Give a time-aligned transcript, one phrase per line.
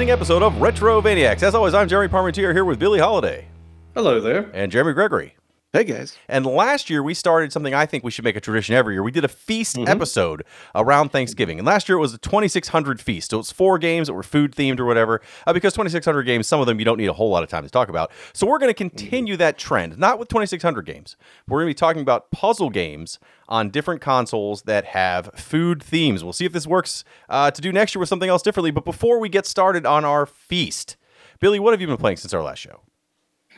[0.00, 1.42] welcome to another amazing episode of Retrovaniacs.
[1.42, 3.46] As always, I'm Jeremy Parmentier here with Billy Holiday
[3.94, 4.50] Hello there.
[4.54, 5.36] and Jeremy Gregory.
[5.72, 6.16] Hey guys.
[6.26, 9.02] And last year we started something I think we should make a tradition every year.
[9.02, 10.42] We did a feast episode
[10.74, 13.30] around Thanksgiving, and last year it was a 2600 feast.
[13.30, 15.20] So it's four games that were food themed or whatever.
[15.46, 17.62] Uh, because 2600 games, some of them you don't need a whole lot of time
[17.62, 18.10] to talk about.
[18.32, 21.16] So we're going to continue that trend, not with 2600 games.
[21.46, 26.22] We're going to be talking about puzzle games on different consoles that have food themes.
[26.22, 28.70] We'll see if this works uh, to do next year with something else differently.
[28.70, 30.96] But before we get started on our feast,
[31.40, 32.80] Billy, what have you been playing since our last show?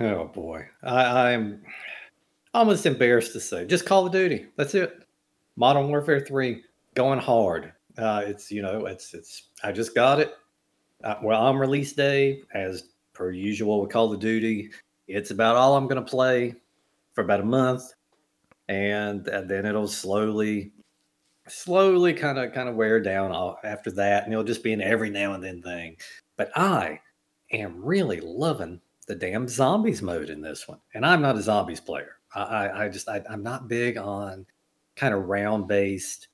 [0.01, 1.63] Oh boy, I, I'm
[2.55, 4.47] almost embarrassed to say, just Call of Duty.
[4.57, 5.07] That's it.
[5.57, 7.73] Modern Warfare Three, going hard.
[7.99, 9.51] Uh, it's you know, it's it's.
[9.63, 10.35] I just got it.
[11.05, 14.71] Uh, well, on release day, as per usual with Call of Duty,
[15.09, 16.55] it's about all I'm going to play
[17.13, 17.93] for about a month,
[18.73, 20.73] and, and then it'll slowly,
[21.49, 23.33] slowly kind of kind of wear down
[23.65, 25.97] after that, and it'll just be an every now and then thing.
[26.37, 27.01] But I
[27.53, 30.79] am really loving the damn zombies mode in this one.
[30.95, 32.17] And I'm not a zombies player.
[32.35, 34.47] I, I, just, I, I'm not big on
[34.97, 36.29] kind of round based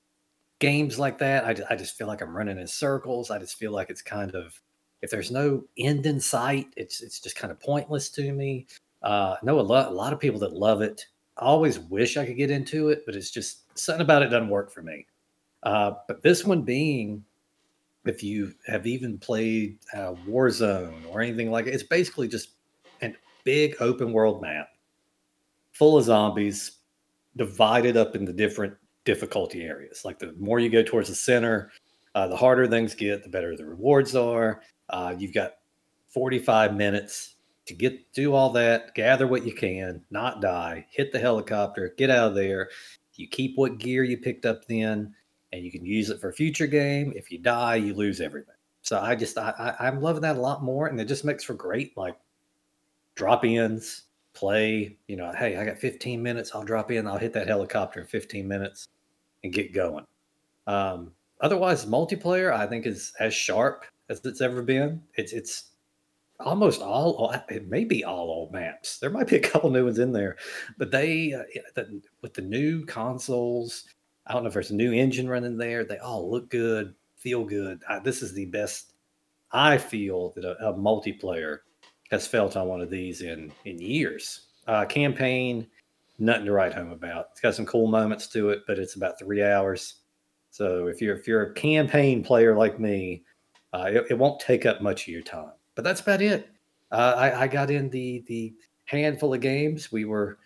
[0.61, 1.45] games like that.
[1.45, 3.31] I just, I just feel like I'm running in circles.
[3.31, 4.61] I just feel like it's kind of,
[5.03, 8.67] if there's no end in sight, it's, it's just kind of pointless to me.
[9.03, 11.07] Uh, know a lot, a lot of people that love it.
[11.39, 14.49] I always wish I could get into it, but it's just something about it doesn't
[14.49, 15.07] work for me.
[15.63, 17.25] Uh, but this one being
[18.05, 22.51] if you have even played uh, Warzone or anything like it, it's basically just
[23.03, 24.69] a big open world map
[25.73, 26.79] full of zombies
[27.37, 28.75] divided up into different
[29.05, 30.05] difficulty areas.
[30.05, 31.71] Like the more you go towards the center,
[32.15, 34.63] uh, the harder things get, the better the rewards are.
[34.89, 35.53] Uh, you've got
[36.09, 37.37] 45 minutes
[37.69, 42.11] to get do all that, gather what you can, not die, hit the helicopter, get
[42.11, 42.71] out of there.
[43.15, 45.15] You keep what gear you picked up then,
[45.53, 47.13] and you can use it for a future game.
[47.15, 48.55] If you die, you lose everything.
[48.83, 51.45] So I just I, I I'm loving that a lot more, and it just makes
[51.45, 52.17] for great like
[53.17, 54.97] drop ins, play.
[55.07, 56.53] You know, hey, I got 15 minutes.
[56.55, 57.07] I'll drop in.
[57.07, 58.89] I'll hit that helicopter in 15 minutes
[59.45, 60.07] and get going.
[60.67, 61.13] Um,
[61.43, 65.03] otherwise, multiplayer I think is as sharp as it's ever been.
[65.17, 65.68] It's it's
[66.41, 68.99] almost all it may be all old maps.
[68.99, 70.37] There might be a couple new ones in there,
[70.77, 71.43] but they uh,
[71.75, 73.85] the, with the new consoles.
[74.27, 75.85] I don't know if there's a new engine running there.
[75.85, 77.83] They all look good, feel good.
[77.89, 78.93] I, this is the best
[79.53, 81.61] I feel that a, a multiplayer
[82.11, 84.47] has felt on one of these in in years.
[84.67, 85.67] Uh, campaign,
[86.19, 87.29] nothing to write home about.
[87.33, 90.01] It's got some cool moments to it, but it's about three hours.
[90.51, 93.25] So if you're if you're a campaign player like me,
[93.73, 95.53] uh, it, it won't take up much of your time.
[95.79, 96.49] But that's about it.
[96.91, 98.53] Uh, I, I got in the the
[98.87, 100.39] handful of games we were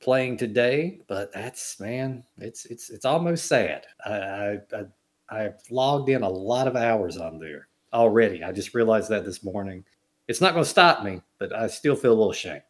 [0.00, 3.84] playing today, but that's man, it's it's it's almost sad.
[4.06, 4.84] I I, I
[5.28, 8.42] I've logged in a lot of hours on there already.
[8.42, 9.84] I just realized that this morning.
[10.28, 12.62] It's not going to stop me, but I still feel a little shame.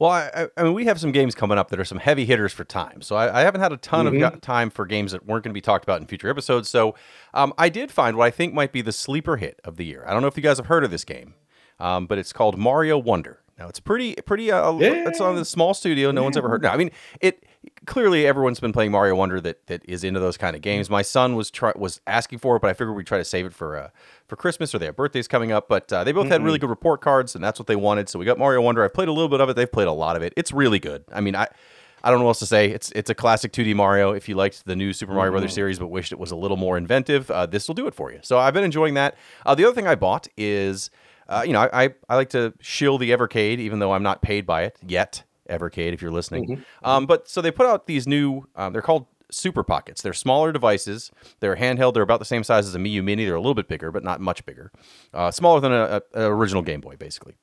[0.00, 2.52] Well, I, I- mean, we have some games coming up that are some heavy hitters
[2.52, 3.00] for time.
[3.00, 4.26] So I, I haven't had a ton Mhm.
[4.34, 6.68] of time for games that weren't going to be talked about in future episodes.
[6.68, 6.96] So
[7.32, 10.02] um, I did find what I think might be the sleeper hit of the year.
[10.06, 11.34] I don't know if you guys have heard of this game,
[11.80, 13.40] um, but it's called Mario Wonder.
[13.58, 14.50] Now it's pretty, pretty.
[14.50, 14.72] Uh,
[15.06, 16.10] It's on the small studio.
[16.10, 16.62] No one's ever heard.
[16.62, 16.90] No, I mean
[17.20, 17.44] it.
[17.86, 20.90] Clearly, everyone's been playing Mario Wonder that that is into those kind of games.
[20.90, 23.46] My son was try, was asking for it, but I figured we'd try to save
[23.46, 23.88] it for uh,
[24.26, 25.68] for Christmas or they have birthdays coming up.
[25.68, 28.08] But uh, they both had really good report cards, and that's what they wanted.
[28.08, 28.82] So we got Mario Wonder.
[28.84, 29.54] I've played a little bit of it.
[29.54, 30.32] They've played a lot of it.
[30.36, 31.04] It's really good.
[31.12, 31.46] I mean, I.
[32.06, 32.68] I don't know what else to say.
[32.70, 34.12] It's it's a classic 2D Mario.
[34.12, 36.58] If you liked the new Super Mario Brothers series but wished it was a little
[36.58, 38.18] more inventive, uh, this will do it for you.
[38.22, 39.16] So I've been enjoying that.
[39.46, 40.90] Uh, the other thing I bought is,
[41.28, 44.22] uh, you know, I, I I like to shill the Evercade, even though I'm not
[44.22, 45.22] paid by it yet.
[45.48, 46.64] Evercade, if you're listening.
[46.82, 48.46] Um, but so they put out these new.
[48.56, 50.00] Um, they're called Super Pockets.
[50.00, 51.10] They're smaller devices.
[51.40, 51.94] They're handheld.
[51.94, 53.26] They're about the same size as a Miyoo Mini.
[53.26, 54.72] They're a little bit bigger, but not much bigger.
[55.12, 57.34] Uh, smaller than a, a, a original Game Boy, basically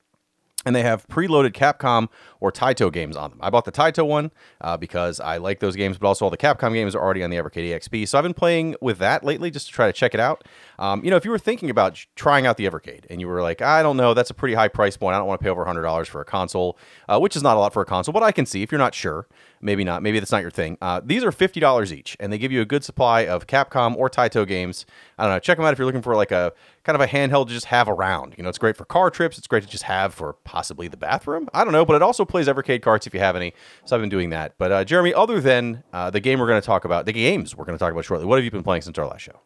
[0.65, 2.07] and they have preloaded Capcom
[2.39, 3.39] or Taito games on them.
[3.41, 4.31] I bought the Taito one
[4.61, 7.29] uh, because I like those games, but also all the Capcom games are already on
[7.29, 8.07] the Evercade EXP.
[8.07, 10.47] So I've been playing with that lately just to try to check it out.
[10.79, 13.41] Um, you know, if you were thinking about trying out the Evercade and you were
[13.41, 15.15] like, I don't know, that's a pretty high price point.
[15.15, 16.77] I don't want to pay over $100 for a console,
[17.07, 18.79] uh, which is not a lot for a console, but I can see if you're
[18.79, 19.27] not sure.
[19.63, 20.01] Maybe not.
[20.01, 20.77] Maybe that's not your thing.
[20.81, 23.95] Uh, these are fifty dollars each, and they give you a good supply of Capcom
[23.95, 24.87] or Taito games.
[25.19, 25.39] I don't know.
[25.39, 26.51] Check them out if you're looking for like a
[26.83, 28.35] kind of a handheld to just have around.
[28.37, 29.37] You know, it's great for car trips.
[29.37, 31.49] It's great to just have for possibly the bathroom.
[31.53, 33.53] I don't know, but it also plays Evercade carts if you have any.
[33.85, 34.53] So I've been doing that.
[34.57, 37.55] But uh, Jeremy, other than uh, the game we're going to talk about, the games
[37.55, 39.39] we're going to talk about shortly, what have you been playing since our last show?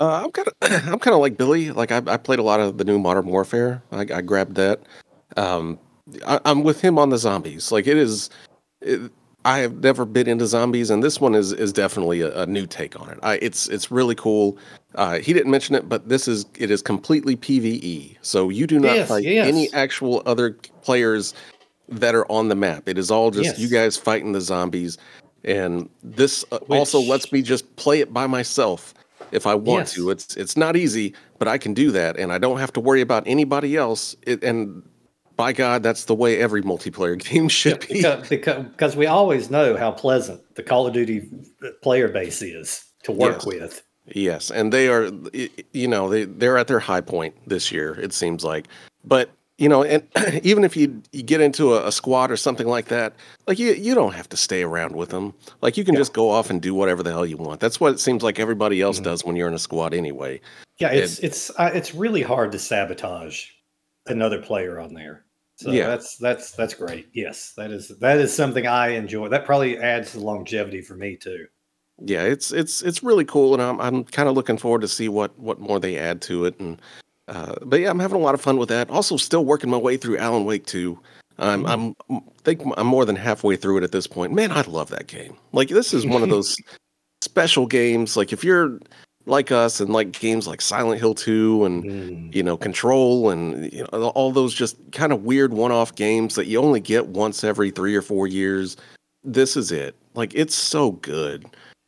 [0.00, 0.54] Uh, I'm kind of
[0.92, 1.70] I'm kind of like Billy.
[1.70, 3.82] Like I, I played a lot of the new Modern Warfare.
[3.92, 4.80] I, I grabbed that.
[5.36, 5.78] Um,
[6.26, 7.72] I, I'm with him on the zombies.
[7.72, 8.30] Like it is.
[8.80, 9.12] It,
[9.48, 12.66] I have never been into zombies, and this one is is definitely a, a new
[12.66, 13.18] take on it.
[13.22, 14.58] I, it's it's really cool.
[14.94, 18.78] Uh, he didn't mention it, but this is it is completely PVE, so you do
[18.78, 19.46] not Yes, fight yes.
[19.46, 20.50] any actual other
[20.82, 21.32] players
[21.88, 22.90] that are on the map.
[22.90, 23.58] It is all just Yes.
[23.58, 24.98] you guys fighting the zombies,
[25.44, 28.92] and this uh, also lets me just play it by myself
[29.32, 30.10] if I want to.
[30.10, 33.00] It's it's not easy, but I can do that, and I don't have to worry
[33.00, 34.14] about anybody else.
[34.26, 34.82] It, and
[35.38, 38.02] by God, that's the way every multiplayer game should be.
[38.28, 41.30] because, because we always know how pleasant the Call of Duty
[41.80, 43.46] player base is to work Yes.
[43.46, 43.82] with.
[44.14, 45.10] Yes, and they are,
[45.72, 47.92] you know, they they're at their high point this year.
[48.00, 48.66] It seems like,
[49.04, 50.02] but you know, and
[50.42, 53.12] even if you you get into a, a squad or something like that,
[53.46, 55.34] like you you don't have to stay around with them.
[55.60, 57.60] Like you can just go off and do whatever the hell you want.
[57.60, 60.40] That's what it seems like everybody else does when you're in a squad anyway.
[60.78, 63.44] Yeah, it's it's uh, it's really hard to sabotage
[64.06, 65.26] another player on there.
[65.58, 65.88] So Yeah.
[65.88, 67.08] that's that's that's great.
[67.12, 69.28] Yes, that is that is something I enjoy.
[69.28, 71.46] That probably adds to longevity for me too.
[72.00, 75.08] Yeah, it's it's it's really cool, and I'm I'm kind of looking forward to see
[75.08, 76.60] what what more they add to it.
[76.60, 76.80] And
[77.26, 78.88] uh, but yeah, I'm having a lot of fun with that.
[78.88, 80.96] Also, still working my way through Alan Wake 2.
[81.40, 81.94] I'm I'm
[82.44, 84.32] think I'm more than halfway through it at this point.
[84.32, 85.36] Man, I love that game.
[85.52, 86.56] Like this is one of those
[87.20, 88.16] special games.
[88.16, 88.78] Like if you're
[89.28, 92.34] like us and like games like Silent Hill 2 and Mm.
[92.34, 96.46] you know Control and you know all those just kind of weird one-off games that
[96.46, 98.76] you only get once every 3 or 4 years.
[99.24, 99.94] This is it.
[100.14, 101.44] Like it's so good.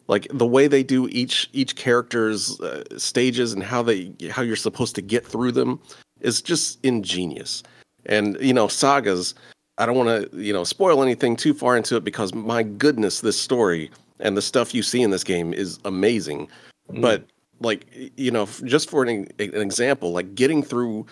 [0.08, 4.56] Like the way they do each each character's uh, stages and how they how you're
[4.56, 5.80] supposed to get through them
[6.20, 7.62] is just ingenious.
[8.06, 9.34] And you know, sagas,
[9.78, 13.20] I don't want to, you know, spoil anything too far into it because my goodness,
[13.20, 16.48] this story and the stuff you see in this game is amazing.
[16.92, 17.00] Mm.
[17.02, 17.24] But
[17.60, 21.06] like, you know, just for an, an example, like getting through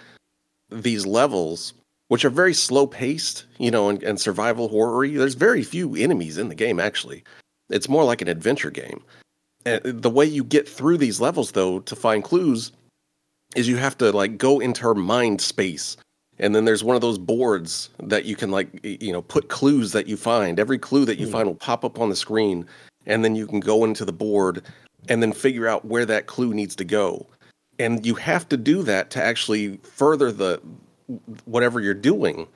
[0.70, 1.74] these levels,
[2.08, 6.38] which are very slow paced, you know, and, and survival horror there's very few enemies
[6.38, 7.22] in the game, actually.
[7.68, 9.02] It's more like an adventure game.
[9.66, 12.72] And the way you get through these levels, though, to find clues,
[13.54, 15.96] is you have to like go into her mind space
[16.38, 19.92] and then there's one of those boards that you can like you know put clues
[19.92, 21.32] that you find every clue that you Hmm.
[21.32, 22.66] find will pop up on the screen
[23.06, 24.62] and then you can go into the board
[25.08, 27.26] and then figure out where that clue needs to go.
[27.78, 30.60] And you have to do that to actually further the
[31.44, 32.46] whatever you're doing.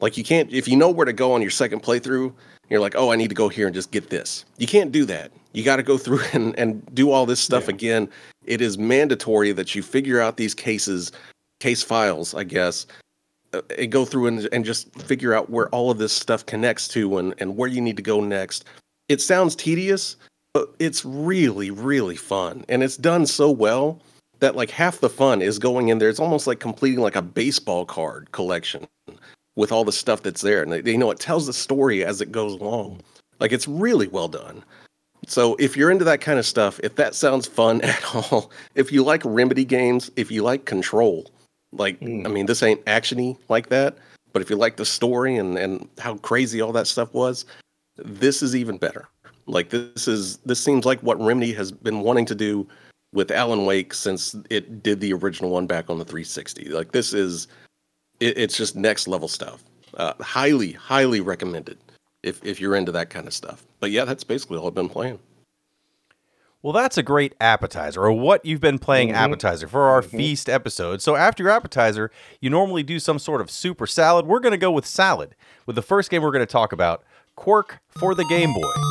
[0.00, 2.32] Like you can't if you know where to go on your second playthrough
[2.70, 4.44] you're like oh i need to go here and just get this.
[4.58, 5.32] You can't do that.
[5.52, 7.74] You got to go through and, and do all this stuff Yeah.
[7.74, 8.08] again.
[8.44, 11.12] It is mandatory that you figure out these cases
[11.60, 12.86] case files i guess
[13.52, 16.86] uh, and go through and, and just figure out where all of this stuff connects
[16.86, 18.64] to and, and where you need to go next.
[19.08, 20.16] It sounds tedious
[20.54, 22.64] but it's really really fun.
[22.68, 24.00] And it's done so well
[24.40, 26.08] that like half the fun is going in there.
[26.08, 28.86] It's almost like completing like a baseball card collection
[29.56, 30.62] with all the stuff that's there.
[30.62, 33.00] And they, you know it tells the story as it goes along.
[33.40, 34.64] Like it's really well done.
[35.26, 38.92] So if you're into that kind of stuff if that sounds fun at all if
[38.92, 41.30] you like remedy games if you like control
[41.72, 42.24] like Mm.
[42.26, 43.98] i mean this ain't actiony like that
[44.32, 47.44] but if you like the story and and how crazy all that stuff was
[47.96, 49.06] this is even better
[49.48, 52.66] like this is this seems like what remedy has been wanting to do
[53.12, 57.12] with alan wake since it did the original one back on the 360 like this
[57.14, 57.48] is
[58.20, 59.64] it, it's just next level stuff
[59.94, 61.78] uh, highly highly recommended
[62.22, 64.88] if if you're into that kind of stuff but yeah that's basically all i've been
[64.88, 65.18] playing
[66.60, 69.14] Well, that's a great appetizer, or what you've been playing Mhm.
[69.14, 71.00] appetizer for our feast episode.
[71.00, 74.26] So after your appetizer, you normally do some sort of soup or salad.
[74.26, 75.36] We're going to go with salad.
[75.66, 77.04] With the first game we're going to talk about,
[77.36, 78.87] Kwirk for the Game Boy.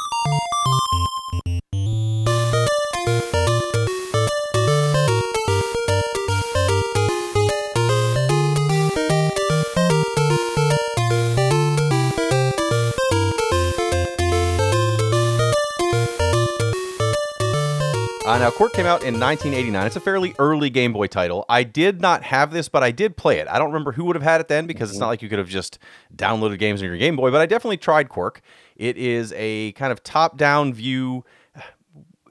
[18.38, 19.88] Uh, now, Kwirk came out in 1989.
[19.88, 21.44] It's a fairly early Game Boy title.
[21.50, 23.48] I did not have this, but I did play it.
[23.48, 25.40] I don't remember who would have had it then because it's not like you could
[25.40, 25.80] have just
[26.16, 28.42] downloaded games on your Game Boy, but I definitely tried Kwirk.
[28.76, 31.26] It is a kind of top down view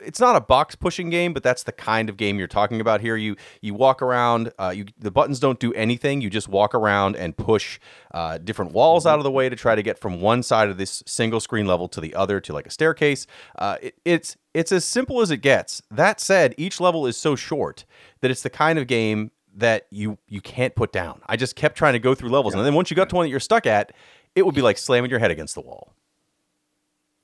[0.07, 3.01] it's not a box pushing game, but that's the kind of game you're talking about
[3.01, 3.17] here.
[3.17, 4.53] You you walk around.
[4.59, 6.21] Uh, you the buttons don't do anything.
[6.21, 7.79] You just walk around and push
[8.13, 10.79] uh, different walls out of the way to try to get from one side of
[10.79, 13.27] this single screen level to the other to like a staircase.
[13.59, 15.83] Uh, it, it's it's as simple as it gets.
[15.91, 17.85] That said, each level is so short
[18.23, 21.21] that it's the kind of game that you you can't put down.
[21.27, 23.27] I just kept trying to go through levels, and then once you got to one
[23.27, 23.93] that you're stuck at,
[24.35, 25.93] it would be like slamming your head against the wall.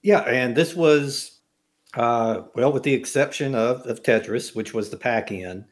[0.02, 1.40] Yeah, and this was
[1.94, 5.64] uh, well, with the exception of, of Tetris, which was the pack-in,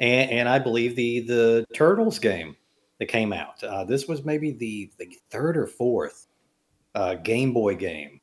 [0.00, 2.56] and, and I believe the the Turtles game
[2.98, 3.62] that came out.
[3.62, 6.26] Uh, this was maybe the the third or fourth
[6.96, 8.20] uh, Game Boy game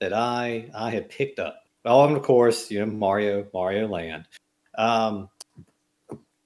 [0.00, 1.62] that I I had picked up.
[1.86, 4.26] Oh, and of course, you know Mario Mario Land.
[4.76, 5.28] Um,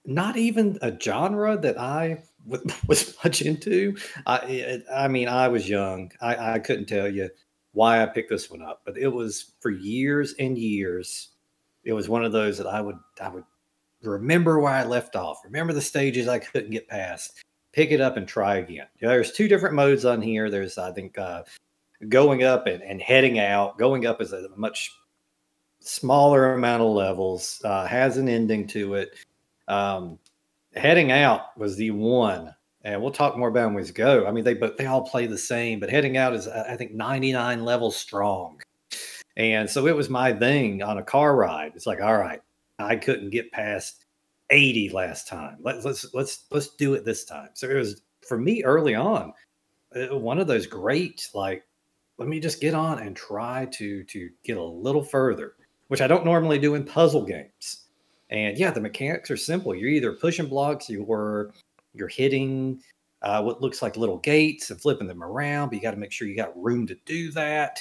[0.04, 2.22] not even a genre that I
[2.86, 3.96] was much into.
[4.26, 6.12] I I mean, I was young.
[6.20, 7.30] I, I couldn't tell you
[7.72, 11.30] why I picked this one up, but it was for years and years.
[11.84, 13.44] It was one of those that I would I would
[14.02, 17.42] remember where I left off, remember the stages I couldn't get past,
[17.72, 18.86] pick it up and try again.
[18.98, 20.50] You know, there's two different modes on here.
[20.50, 21.44] There's I think uh,
[22.08, 23.78] going up and, and heading out.
[23.78, 24.92] Going up is a much
[25.80, 29.10] smaller amount of levels, uh, has an ending to it.
[29.68, 30.18] Um,
[30.74, 34.26] heading out was the one, and we'll talk more about them as go.
[34.26, 36.92] I mean, they but they all play the same, but heading out is I think
[36.92, 38.60] 99 levels strong,
[39.36, 41.72] and so it was my thing on a car ride.
[41.74, 42.40] It's like, all right,
[42.78, 44.04] I couldn't get past
[44.50, 45.58] 80 last time.
[45.60, 47.50] Let's let's let's let's do it this time.
[47.54, 49.32] So it was for me early on,
[49.94, 51.64] uh, one of those great like,
[52.18, 55.54] let me just get on and try to to get a little further,
[55.90, 57.86] which I don't normally do in puzzle games.
[58.30, 59.74] And yeah, the mechanics are simple.
[59.74, 61.52] You're either pushing blocks, you're
[61.94, 62.80] you're hitting
[63.22, 66.12] uh, what looks like little gates and flipping them around, but you got to make
[66.12, 67.80] sure you got room to do that.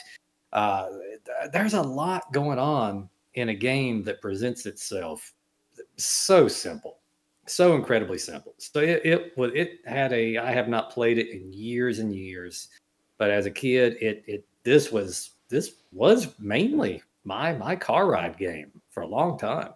[0.52, 0.88] Uh,
[1.54, 5.32] there's a lot going on in a game that presents itself
[5.98, 6.98] so simple,
[7.46, 8.56] so incredibly simple.
[8.58, 12.70] So it it it had a I have not played it in years and years,
[13.20, 18.38] but as a kid, it it this was this was mainly my my car ride
[18.38, 19.74] game for a long time.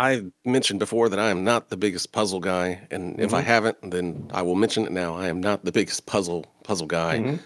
[0.00, 3.22] I mentioned before that I am not the biggest puzzle guy, and mm-hmm.
[3.22, 3.48] if I mm-hmm.
[3.48, 5.16] haven't, then I will mention it now.
[5.16, 7.18] I am not the biggest puzzle puzzle guy.
[7.18, 7.36] Mm-hmm.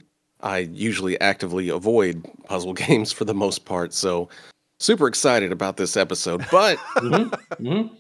[0.42, 4.28] I usually actively avoid puzzle games for the most part, so
[4.78, 6.44] super excited about this episode.
[6.50, 7.34] But mm-hmm.
[7.64, 7.94] mm-hmm.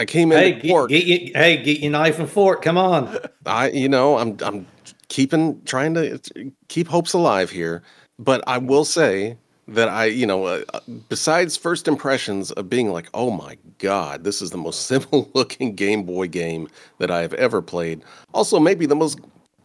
[0.00, 0.38] I came in.
[0.38, 2.62] Hey, get, get you, hey, get your knife and fork.
[2.62, 3.18] Come on.
[3.46, 4.66] I, you know, I'm I'm
[5.08, 6.20] keeping trying to
[6.68, 7.82] keep hopes alive here.
[8.18, 9.36] But I will say
[9.68, 14.24] that I, you know, uh, uh, besides first impressions of being like, oh my God,
[14.24, 18.02] this is the most simple looking Game Boy game that I have ever played.
[18.32, 19.20] Also, maybe the most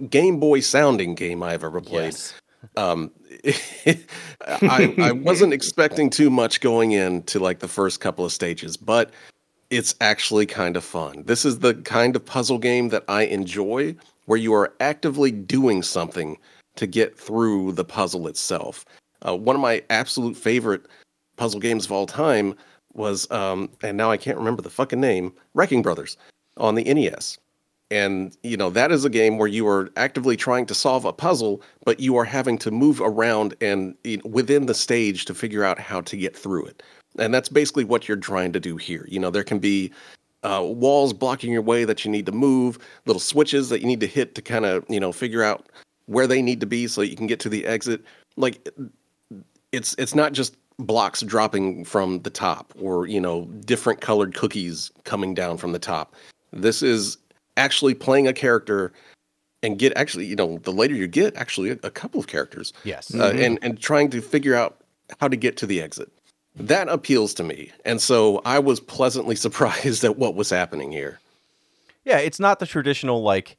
[0.10, 2.14] Game Boy sounding game I've ever played.
[2.14, 2.34] Yes.
[2.78, 3.12] Um,
[4.48, 9.12] I, I wasn't expecting too much going into like the first couple of stages, but
[9.70, 11.24] it's actually kind of fun.
[11.26, 15.84] This is the kind of puzzle game that I enjoy where you are actively doing
[15.84, 16.38] something
[16.76, 18.86] to get through the puzzle itself.
[19.26, 20.86] Uh, one of my absolute favorite
[21.38, 22.56] puzzle games of all time
[22.94, 26.18] was, um, and now I can't remember the fucking name, Wrecking Brothers
[26.58, 27.38] on the NES.
[27.92, 31.14] And, you know, that is a game where you are actively trying to solve a
[31.14, 35.34] puzzle, but you are having to move around and you know, within the stage to
[35.34, 36.82] figure out how to get through it.
[37.20, 39.06] And that's basically what you're trying to do here.
[39.08, 39.92] You know, there can be
[40.44, 44.00] uh, walls blocking your way that you need to move, little switches that you need
[44.00, 45.68] to hit to kind of, you know, figure out
[46.06, 48.04] where they need to be so you can get to the exit.
[48.36, 48.68] Like
[49.72, 54.92] it's it's not just blocks dropping from the top or you know different colored cookies
[55.04, 56.16] coming down from the top.
[56.52, 57.18] This is
[57.58, 58.92] actually playing a character
[59.62, 62.74] and get actually you know the later you get actually a, a couple of characters.
[62.84, 63.14] Yes.
[63.14, 63.40] Uh, mm-hmm.
[63.40, 64.82] and and trying to figure out
[65.20, 66.12] how to get to the exit.
[66.56, 67.72] That appeals to me.
[67.84, 71.20] And so i was pleasantly surprised at what was happening here.
[72.06, 73.58] Yeah it's not the traditional like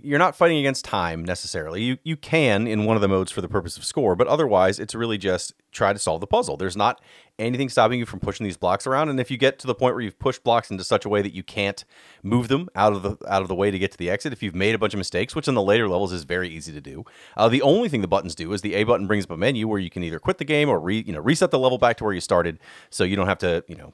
[0.00, 1.82] you're not fighting against time necessarily.
[1.82, 4.78] You you can in one of the modes for the purpose of score, but otherwise
[4.78, 6.56] it's really just try to solve the puzzle.
[6.56, 7.02] There's not
[7.38, 9.94] anything stopping you from pushing these blocks around, and if you get to the point
[9.94, 11.84] where you've pushed blocks into such a way that you can't
[12.22, 14.42] move them out of the out of the way to get to the exit, if
[14.42, 16.80] you've made a bunch of mistakes, which in the later levels is very easy to
[16.80, 17.04] do,
[17.36, 19.68] uh, the only thing the buttons do is the A button brings up a menu
[19.68, 21.98] where you can either quit the game or re, you know reset the level back
[21.98, 23.92] to where you started, so you don't have to you know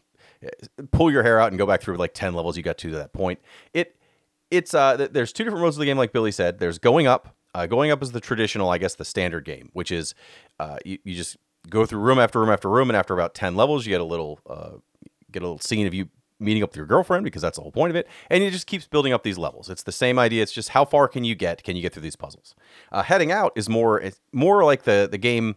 [0.93, 3.13] pull your hair out and go back through like 10 levels you got to that
[3.13, 3.39] point.
[3.75, 3.97] It
[4.51, 6.59] it's uh there's two different modes of the game like billy said.
[6.59, 7.37] There's going up.
[7.53, 10.15] Uh, going up is the traditional i guess the standard game which is
[10.61, 11.37] uh, you, you just
[11.69, 14.05] go through room after room after room and after about 10 levels you get a
[14.05, 14.71] little uh,
[15.33, 17.73] get a little scene of you meeting up with your girlfriend because that's the whole
[17.73, 19.69] point of it and it just keeps building up these levels.
[19.69, 20.43] It's the same idea.
[20.43, 21.63] It's just how far can you get?
[21.63, 22.55] Can you get through these puzzles?
[22.91, 24.03] Uh, heading out is more
[24.33, 25.57] more like the the game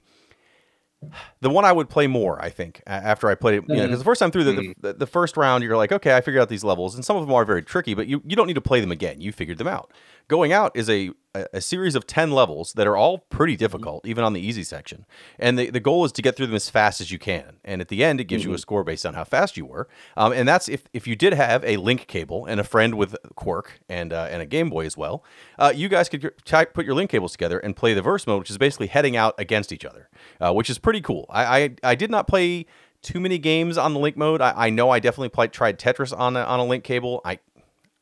[1.41, 3.67] the one I would play more, I think, after I played it.
[3.67, 4.71] because the first time through the, mm-hmm.
[4.81, 7.23] the, the first round, you're like, okay, I figured out these levels, and some of
[7.23, 9.21] them are very tricky, but you you don't need to play them again.
[9.21, 9.91] You figured them out.
[10.27, 14.23] Going out is a a series of 10 levels that are all pretty difficult, even
[14.23, 15.05] on the easy section.
[15.39, 17.57] And the, the goal is to get through them as fast as you can.
[17.65, 18.49] And at the end, it gives mm-hmm.
[18.49, 18.61] you a mm-hmm.
[18.61, 19.87] score based on how fast you were.
[20.15, 23.15] Um, and that's if, if you did have a link cable and a friend with
[23.35, 25.23] Kwirk and, uh, and a Game Boy as well,
[25.57, 28.51] uh, you guys could put your link cables together and play the verse mode, which
[28.51, 31.25] is basically heading out against each other, uh, which is pretty cool.
[31.29, 32.67] I, I, I did not play
[33.01, 34.39] too many games on the link mode.
[34.39, 37.21] I, I know I definitely played, tried Tetris on a, on a link cable.
[37.25, 37.39] I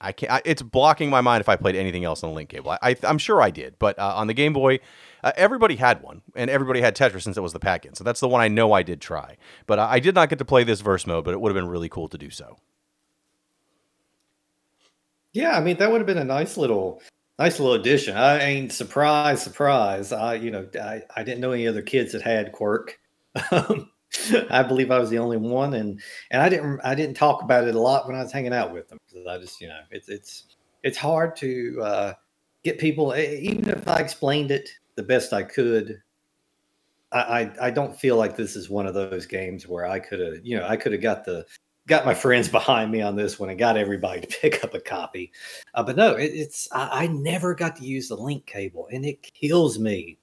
[0.01, 0.31] I can't.
[0.31, 2.75] I, it's blocking my mind if I played anything else on the link cable.
[2.81, 4.79] I, am sure I did, but uh, on the Game Boy,
[5.23, 7.93] uh, everybody had one, and everybody had Tetris since it was the pack-in.
[7.93, 9.37] So that's the one I know I did try.
[9.67, 11.63] But I, I did not get to play this verse mode, but it would have
[11.63, 12.57] been really cool to do so.
[15.33, 17.01] Yeah, I mean that would have been a nice little
[17.39, 18.17] nice little addition.
[18.17, 19.43] I ain't surprised.
[19.43, 20.11] surprise.
[20.11, 22.99] I you know I, I didn't know any other kids that had Kwirk.
[24.49, 26.01] I believe I was the only one, and
[26.31, 28.73] and I didn't I didn't talk about it a lot when I was hanging out
[28.73, 30.45] with them because I just you know it's it's
[30.83, 32.13] it's hard to uh,
[32.63, 36.01] get people even if I explained it the best I could.
[37.13, 40.19] I, I, I don't feel like this is one of those games where I could
[40.19, 41.45] have you know I could have got the
[41.87, 44.79] got my friends behind me on this one and got everybody to pick up a
[44.79, 45.31] copy.
[45.73, 49.05] Uh, but no, it, it's I, I, never got to use the link cable, and
[49.05, 50.17] it kills me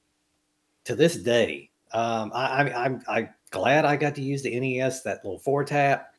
[0.85, 1.71] to this day.
[1.93, 5.65] Um, I, I, I'm I'm glad I got to use the NES that little four
[5.65, 6.15] tap.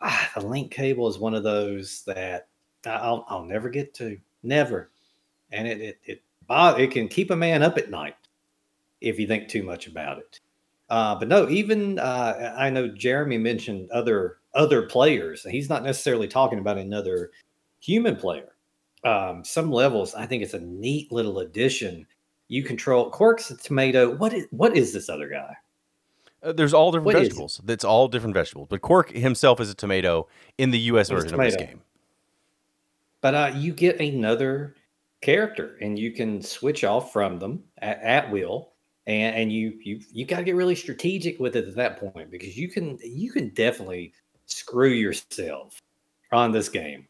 [0.00, 2.48] Ah, the link cable is one of those that
[2.86, 4.90] I'll I'll never get to, never,
[5.52, 8.16] and it it it it can keep a man up at night
[9.00, 10.40] if you think too much about it.
[10.90, 15.44] Uh, but no, even uh, I know Jeremy mentioned other other players.
[15.48, 17.30] He's not necessarily talking about another
[17.80, 18.54] human player.
[19.04, 22.06] Um, some levels, I think it's a neat little addition.
[22.48, 24.14] You control a tomato.
[24.16, 25.54] What is what is this other guy?
[26.44, 27.60] Uh, there's all different what vegetables.
[27.66, 28.68] It's all different vegetables.
[28.68, 30.28] But Quark himself is a tomato
[30.58, 31.08] in the U.S.
[31.08, 31.80] version of this game.
[33.20, 34.74] But uh, you get another
[35.22, 38.74] character, and you can switch off from them at, at will
[39.06, 42.30] and and you you you got to get really strategic with it at that point
[42.30, 44.12] because you can you can definitely
[44.46, 45.80] screw yourself
[46.32, 47.06] on this game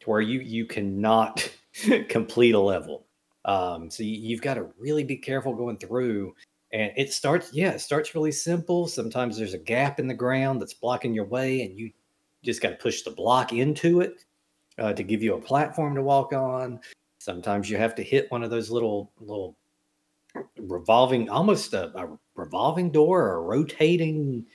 [0.00, 1.50] to where you you cannot
[2.08, 3.06] complete a level
[3.44, 6.34] um so you, you've got to really be careful going through
[6.72, 10.60] and it starts yeah it starts really simple sometimes there's a gap in the ground
[10.60, 11.90] that's blocking your way and you
[12.42, 14.24] just got to push the block into it
[14.78, 16.80] uh, to give you a platform to walk on
[17.18, 19.56] sometimes you have to hit one of those little little
[20.58, 24.46] revolving, almost a, a revolving door or a rotating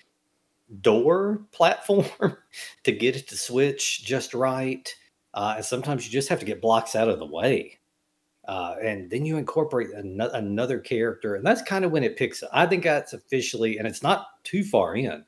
[0.82, 2.06] door platform
[2.84, 4.94] to get it to switch just right.
[5.34, 7.80] Uh, and sometimes you just have to get blocks out of the way.
[8.46, 11.36] Uh, and then you incorporate an- another character.
[11.36, 12.50] And that's kind of when it picks up.
[12.52, 15.24] I think that's officially, and it's not too far in,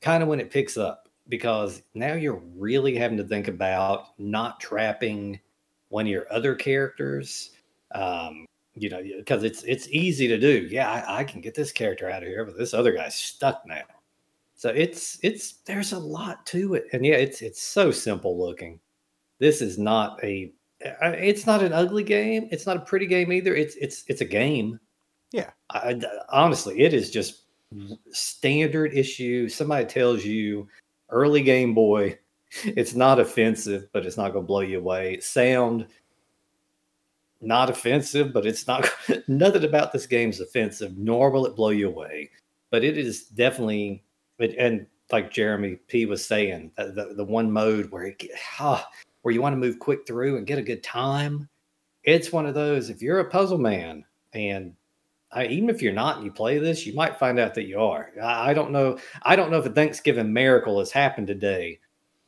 [0.00, 4.60] kind of when it picks up because now you're really having to think about not
[4.60, 5.40] trapping
[5.88, 7.50] one of your other characters.
[7.94, 10.68] Um, you know, because it's it's easy to do.
[10.70, 13.62] Yeah, I, I, can get this character out of here, but this other guy's stuck
[13.66, 13.82] now.
[14.54, 18.78] So it's it's there's a lot to it, and yeah, it's it's so simple looking.
[19.38, 22.48] This is not a it's not an ugly game.
[22.50, 23.54] It's not a pretty game either.
[23.54, 24.78] It's it's it's a game.
[25.32, 25.50] Yeah.
[25.70, 27.42] I, honestly, it is just
[28.10, 29.48] standard issue.
[29.48, 30.68] Somebody tells you
[31.10, 32.18] early Game Boy,
[32.64, 35.20] it's not offensive, but it's not going to blow you away.
[35.20, 35.86] Sound
[37.40, 38.88] not offensive, but it's not
[39.28, 42.30] nothing about this game's offensive, nor will it blow you away.
[42.70, 44.02] But it is definitely,
[44.38, 48.22] and like Jeremy P was saying, the, the, the one mode where it,
[48.60, 48.88] ah,
[49.28, 51.50] where you want to move quick through and get a good time.
[52.02, 52.88] It's one of those.
[52.88, 54.72] If you're a puzzle man, and
[55.30, 57.78] I, even if you're not, and you play this, you might find out that you
[57.78, 58.10] are.
[58.22, 58.98] I, I don't know.
[59.24, 61.78] I don't know if a Thanksgiving miracle has happened today,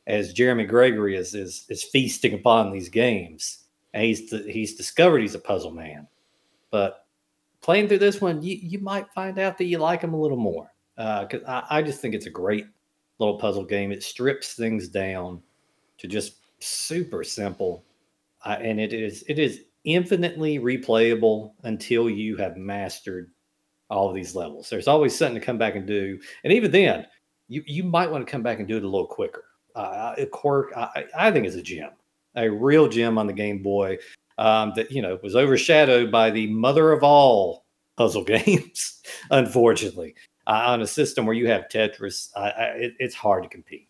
[0.05, 3.61] as Jeremy Gregory is is, is feasting upon these games
[3.93, 6.07] and he's he's discovered he's a puzzle man.
[6.69, 7.05] But
[7.61, 10.37] playing through this one, you, you might find out that you like him a little
[10.37, 10.71] more.
[10.95, 12.67] Because uh, I, I just think it's a great
[13.19, 13.91] little puzzle game.
[13.91, 15.41] It strips things down
[15.97, 17.83] to just super simple,
[18.45, 23.31] uh, and it is it is infinitely replayable until you have mastered
[23.89, 24.69] all of these levels.
[24.69, 27.05] There's always something to come back and do, and even then,
[27.47, 29.45] you you might want to come back and do it a little quicker.
[29.75, 31.91] Uh, Kwirk, I, I think, is a gem
[32.35, 33.97] a real gem on the Game Boy
[34.37, 37.65] um, that you know was overshadowed by the mother of all
[37.97, 39.01] puzzle games.
[39.29, 40.15] unfortunately,
[40.47, 43.87] uh, on a system where you have Tetris, it, it's hard to compete.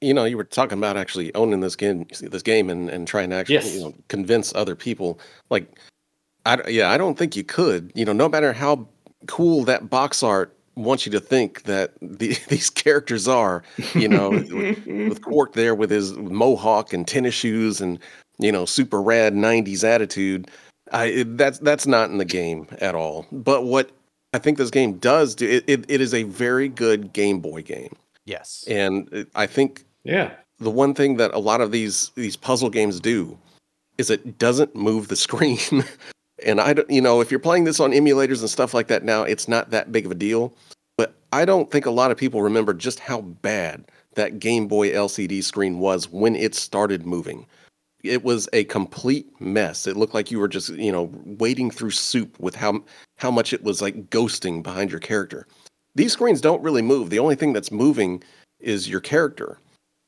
[0.00, 3.30] You know, you were talking about actually owning this game, this game, and, and trying
[3.30, 3.74] to actually yes.
[3.74, 5.20] you know, convince other people.
[5.48, 5.78] Like,
[6.46, 7.92] I yeah, I don't think you could.
[7.94, 8.88] You know, no matter how
[9.26, 13.62] cool that box art wants you to think that the, these characters are,
[13.94, 17.98] you know, with, with Quark there with his mohawk and tennis shoes and
[18.38, 20.50] you know super rad '90s attitude.
[20.92, 23.26] I that's that's not in the game at all.
[23.30, 23.90] But what
[24.32, 27.62] I think this game does do it, it, it is a very good Game Boy
[27.62, 27.94] game.
[28.24, 32.70] Yes, and I think yeah, the one thing that a lot of these these puzzle
[32.70, 33.38] games do
[33.98, 35.58] is it doesn't move the screen.
[36.44, 39.04] and I don't, you know, if you're playing this on emulators and stuff like that
[39.04, 40.54] now, it's not that big of a deal.
[40.96, 44.90] But I don't think a lot of people remember just how bad that Game Boy
[44.90, 47.46] LCD screen was when it started moving.
[48.02, 49.86] It was a complete mess.
[49.86, 52.82] It looked like you were just, you know, wading through soup with how
[53.16, 55.46] how much it was like ghosting behind your character.
[55.94, 57.10] These screens don't really move.
[57.10, 58.22] The only thing that's moving
[58.60, 59.58] is your character.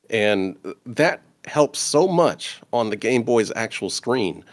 [0.09, 4.43] And that helps so much on the Game Boy's actual screen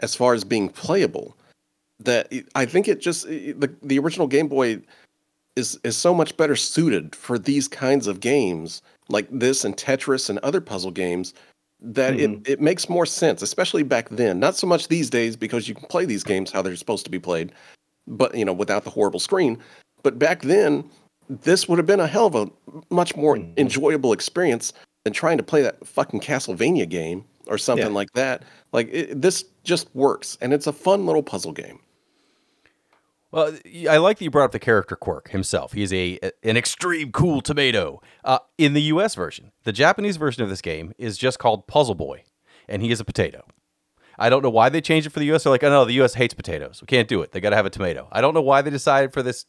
[0.00, 1.36] as far as being playable
[2.00, 4.80] that I think it just the the original Game Boy
[5.56, 10.30] is is so much better suited for these kinds of games like this and Tetris
[10.30, 11.34] and other puzzle games
[11.80, 12.42] that mm-hmm.
[12.42, 14.38] it, it makes more sense, especially back then.
[14.38, 17.10] Not so much these days because you can play these games how they're supposed to
[17.10, 17.52] be played,
[18.06, 19.58] but you know, without the horrible screen.
[20.02, 20.88] But back then,
[21.28, 22.50] this would have been a hell of a
[22.90, 23.52] much more mm-hmm.
[23.56, 24.72] enjoyable experience
[25.04, 27.92] than trying to play that fucking Castlevania game or something yeah.
[27.92, 28.44] like that.
[28.72, 31.80] Like it, this just works, and it's a fun little puzzle game.
[33.30, 33.54] Well,
[33.90, 35.72] I like that you brought up the character Kwirk himself.
[35.74, 38.00] He's a an extreme cool tomato.
[38.24, 39.14] Uh, in the U.S.
[39.14, 42.24] version, the Japanese version of this game is just called Puzzle Boy,
[42.68, 43.44] and he is a potato.
[44.18, 45.44] I don't know why they changed it for the U.S.
[45.44, 46.14] They're like, oh no, the U.S.
[46.14, 46.80] hates potatoes.
[46.80, 47.32] We can't do it.
[47.32, 48.08] They got to have a tomato.
[48.10, 49.46] I don't know why they decided for this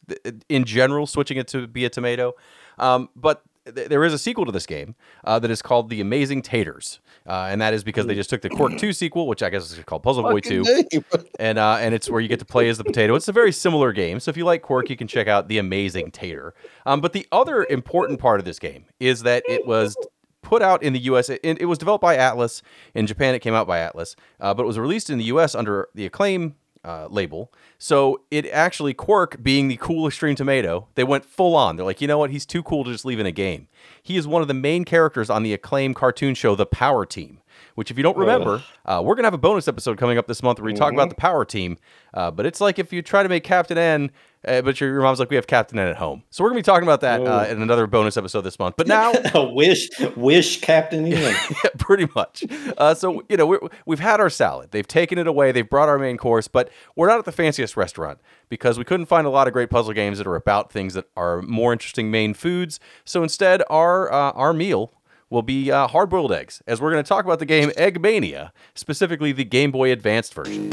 [0.48, 2.34] in general, switching it to be a tomato.
[2.78, 6.42] Um, but there is a sequel to this game uh, that is called The Amazing
[6.42, 9.50] Taters, uh, and that is because they just took the Kwirk Two sequel, which I
[9.50, 10.64] guess is called Puzzle Boy Two,
[11.38, 13.14] and uh, and it's where you get to play as the potato.
[13.14, 15.58] It's a very similar game, so if you like Kwirk, you can check out The
[15.58, 16.54] Amazing Tater.
[16.86, 19.96] Um, but the other important part of this game is that it was
[20.42, 21.28] put out in the U.S.
[21.28, 22.62] It, it, was developed by Atlus.
[22.94, 25.54] In Japan, it came out by Atlus, uh, but it was released in the U.S.
[25.54, 27.52] under the Acclaim uh, label.
[27.78, 31.76] So it actually Kwirk being the cool extreme tomato, they went full on.
[31.76, 32.30] They're like, you know what?
[32.30, 33.68] He's too cool to just leave in a game.
[34.02, 37.39] He is one of the main characters on the acclaimed cartoon show, The Power Team.
[37.74, 40.42] Which, if you don't remember, uh, we're gonna have a bonus episode coming up this
[40.42, 40.78] month where we mm-hmm.
[40.78, 41.10] talk about mm-hmm.
[41.10, 41.78] the Power Team.
[42.12, 44.10] Uh, but it's like if you try to make Captain N
[44.46, 46.22] uh, but your, your, mom's like, we have Captain N at home.
[46.30, 48.74] So we're gonna be talking about that uh, in another bonus episode this month.
[48.78, 49.12] But now,
[49.52, 51.12] wish, wish Captain N.
[51.64, 52.44] yeah, pretty much.
[52.78, 53.46] Uh, so you know,
[53.84, 54.70] we have had our salad.
[54.70, 55.52] They've taken it away.
[55.52, 59.06] They've brought our main course, but we're not at the fanciest restaurant because we couldn't
[59.06, 62.10] find a lot of great puzzle games that are about things that are more interesting
[62.10, 62.80] main foods.
[63.04, 64.94] So instead, our uh, our meal
[65.30, 68.00] will be uh, hard boiled eggs, as we're going to talk about the game Egg
[68.00, 70.70] Mania, specifically the Game Boy Advanced version.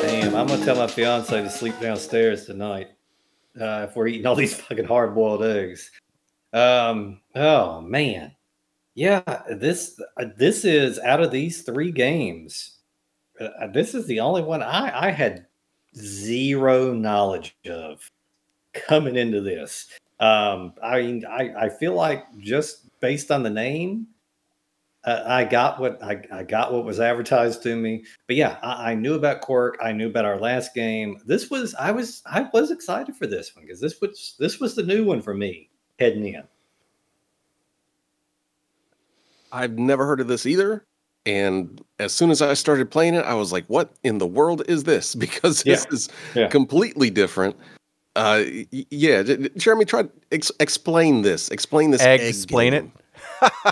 [0.00, 2.88] Damn, I'm gonna tell my fiance to sleep downstairs tonight
[3.60, 5.90] uh, if we're eating all these fucking hard boiled eggs.
[6.52, 8.34] Um, oh man,
[8.94, 9.42] yeah.
[9.50, 12.78] This uh, this is out of these three games.
[13.40, 15.46] Uh, this is the only one I I had
[15.96, 18.10] zero knowledge of
[18.74, 19.88] coming into this.
[20.20, 24.08] Um, I mean, I I feel like just based on the name,
[25.04, 28.04] uh, I got what I, I, got what was advertised to me.
[28.28, 29.74] But yeah, I, I, knew about Kwirk.
[29.82, 31.18] I knew about our last game.
[31.26, 34.76] This was I was I was excited for this one because this was this was
[34.76, 36.42] the new one for me heading in.
[39.52, 40.84] I've never heard of this either.
[41.24, 44.62] And as soon as I started playing it, I was like, "What in the world
[44.66, 45.94] is this?" Because this yeah.
[45.94, 46.48] is yeah.
[46.48, 47.56] completely different.
[48.16, 49.22] Uh, yeah,
[49.56, 51.48] Jeremy, try to ex- explain this.
[51.48, 52.02] Explain this.
[52.02, 52.90] Explain it.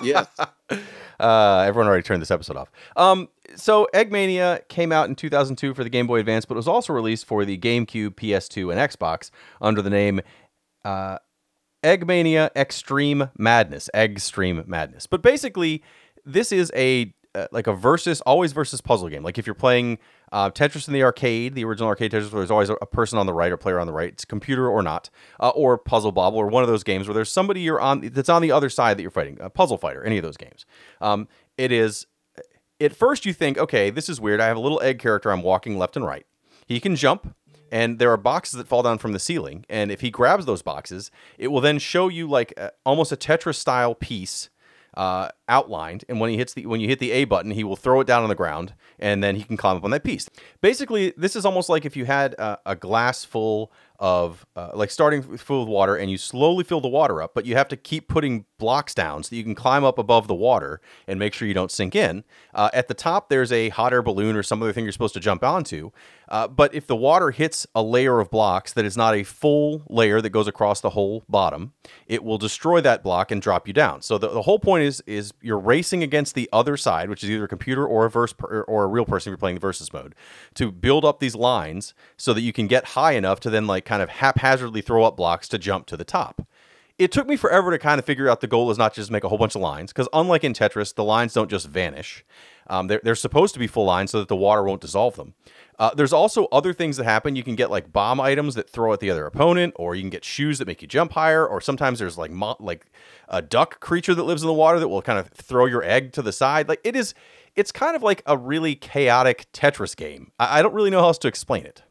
[0.02, 0.26] yes.
[1.20, 2.72] Uh, everyone already turned this episode off.
[2.96, 6.66] Um, so Eggmania came out in 2002 for the Game Boy Advance, but it was
[6.66, 9.30] also released for the GameCube, PS2, and Xbox
[9.60, 10.22] under the name
[10.82, 11.18] uh,
[11.82, 13.88] Eggmania Extreme Madness.
[13.94, 15.06] Extreme Madness.
[15.06, 15.82] But basically,
[16.24, 19.22] this is a uh, like a versus always versus puzzle game.
[19.22, 19.98] Like if you're playing
[20.32, 23.26] uh, Tetris in the arcade, the original arcade Tetris, where there's always a, person on
[23.26, 26.38] the right or player on the right, it's computer or not, uh, or Puzzle Bobble
[26.38, 28.98] or one of those games where there's somebody you're on that's on the other side
[28.98, 30.66] that you're fighting, a puzzle fighter, any of those games.
[31.00, 32.06] Um, it is
[32.80, 34.40] at first you think, okay, this is weird.
[34.40, 35.30] I have a little egg character.
[35.30, 36.26] I'm walking left and right.
[36.66, 37.34] He can jump,
[37.70, 39.64] and there are boxes that fall down from the ceiling.
[39.68, 43.16] And if he grabs those boxes, it will then show you like a, almost a
[43.16, 44.50] Tetris style piece
[44.94, 47.76] uh, outlined, and when he hits the when you hit the A button, he will
[47.76, 50.28] throw it down on the ground, and then he can climb up on that piece.
[50.60, 54.90] Basically, this is almost like if you had uh, a glass full of uh, like
[54.90, 57.76] starting full of water, and you slowly fill the water up, but you have to
[57.76, 61.34] keep putting blocks down so that you can climb up above the water and make
[61.34, 62.22] sure you don't sink in.
[62.54, 65.14] Uh, at the top, there's a hot air balloon or some other thing you're supposed
[65.14, 65.90] to jump onto.
[66.28, 69.82] Uh, but if the water hits a layer of blocks that is not a full
[69.88, 71.72] layer that goes across the whole bottom,
[72.06, 74.00] it will destroy that block and drop you down.
[74.00, 77.30] So the, the whole point is is you're racing against the other side, which is
[77.30, 79.60] either a computer or a verse per, or a real person if you're playing the
[79.60, 80.14] versus mode,
[80.54, 83.84] to build up these lines so that you can get high enough to then like
[83.84, 86.46] kind of haphazardly throw up blocks to jump to the top
[87.00, 89.24] it took me forever to kind of figure out the goal is not just make
[89.24, 92.24] a whole bunch of lines because unlike in tetris the lines don't just vanish.
[92.66, 95.34] Um, they're, they're supposed to be full lines so that the water won't dissolve them.
[95.78, 97.34] Uh, there's also other things that happen.
[97.34, 100.10] You can get like bomb items that throw at the other opponent or you can
[100.10, 102.86] get shoes that make you jump higher or sometimes there's like mo- like
[103.28, 106.12] a duck creature that lives in the water that will kind of throw your egg
[106.12, 106.68] to the side.
[106.68, 107.14] Like it is
[107.56, 110.32] it's kind of like a really chaotic tetris game.
[110.38, 111.82] I, I don't really know how else to explain it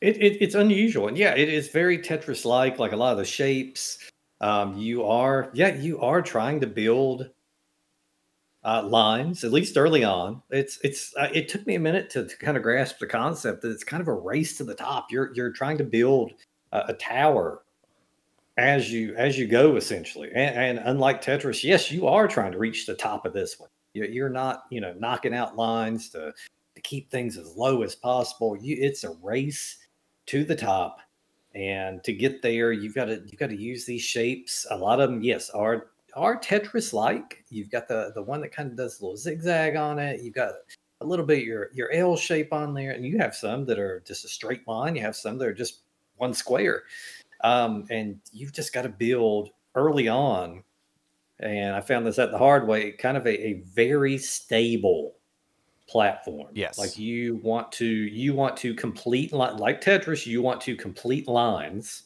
[0.00, 2.78] it, it, it's unusual, and yeah, it is very Tetris-like.
[2.78, 3.98] Like a lot of the shapes,
[4.40, 7.30] um, you are yeah, you are trying to build
[8.66, 10.42] uh, lines at least early on.
[10.50, 13.62] It's it's uh, it took me a minute to, to kind of grasp the concept
[13.62, 15.10] that it's kind of a race to the top.
[15.10, 16.32] You're you're trying to build
[16.72, 17.62] a, a tower
[18.58, 22.58] as you as you go essentially, and, and, unlike Tetris, yes, you are trying to
[22.58, 23.70] reach the top of this one.
[23.94, 26.34] You're not you know knocking out lines to
[26.74, 28.56] to keep things as low as possible.
[28.60, 29.78] You it's a race
[30.26, 31.00] to the top.
[31.54, 34.66] And to get there, you've got to you've got to use these shapes.
[34.70, 37.44] A lot of them, yes, are are Tetris like.
[37.48, 40.22] You've got the the one that kind of does a little zigzag on it.
[40.22, 40.52] You've got
[41.00, 44.02] a little bit your your L shape on there, and you have some that are
[44.06, 44.96] just a straight line.
[44.96, 45.80] You have some that are just
[46.16, 46.82] one square,
[47.42, 50.62] um, and you've just got to build early on.
[51.40, 55.16] And I found this at the hard way, kind of a, a very stable
[55.88, 56.48] platform.
[56.52, 56.78] Yes.
[56.78, 62.04] Like you want to you want to complete like Tetris, you want to complete lines,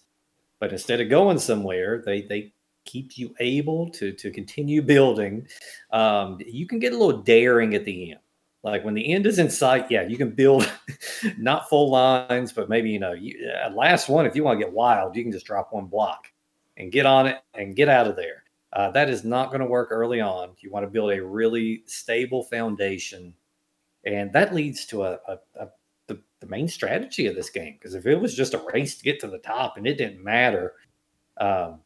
[0.58, 2.52] but instead of going somewhere, they they
[2.84, 5.46] keep you able to to continue building.
[5.92, 8.20] Um, you can get a little daring at the end.
[8.62, 10.70] Like when the end is in sight, yeah, you can build
[11.38, 14.26] not full lines, but maybe you know, you, uh, last one.
[14.26, 16.26] If you want to get wild, you can just drop one block
[16.76, 18.44] and get on it and get out of there.
[18.72, 20.50] Uh, that is not going to work early on.
[20.60, 23.34] You want to build a really stable foundation
[24.04, 25.68] and that leads to a, a, a
[26.06, 27.74] the, the main strategy of this game.
[27.78, 30.22] Because if it was just a race to get to the top and it didn't
[30.22, 30.74] matter
[31.38, 31.80] um,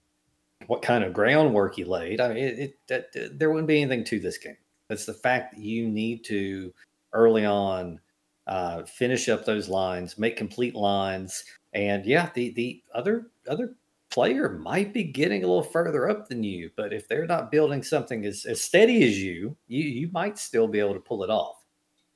[0.66, 4.20] what kind of groundwork you laid, I mean, it, it there wouldn't be anything to
[4.20, 4.56] this game.
[4.90, 6.72] It's the fact that you need to
[7.12, 8.00] early on
[8.46, 13.74] uh, finish up those lines, make complete lines, and yeah, the the other other
[14.10, 17.82] player might be getting a little further up than you, but if they're not building
[17.82, 21.30] something as, as steady as you, you you might still be able to pull it
[21.30, 21.63] off.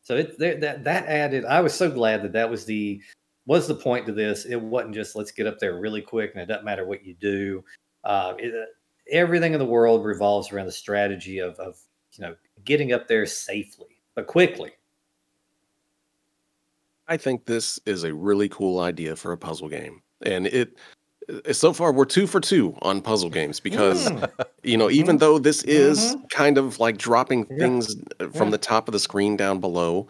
[0.09, 1.45] So it that that added.
[1.45, 2.99] I was so glad that that was the
[3.45, 4.47] was the point to this.
[4.47, 7.13] It wasn't just let's get up there really quick and it doesn't matter what you
[7.13, 7.63] do.
[8.05, 8.55] Uh, it,
[9.13, 11.77] everything in the world revolves around the strategy of of
[12.13, 14.71] you know getting up there safely but quickly.
[17.07, 20.79] I think this is a really cool idea for a puzzle game, and it
[21.53, 24.31] so far we're two for two on puzzle games because mm.
[24.63, 25.19] you know even mm-hmm.
[25.19, 26.25] though this is mm-hmm.
[26.31, 27.59] kind of like dropping yeah.
[27.59, 28.53] things uh, from yeah.
[28.53, 30.07] the top of the screen down below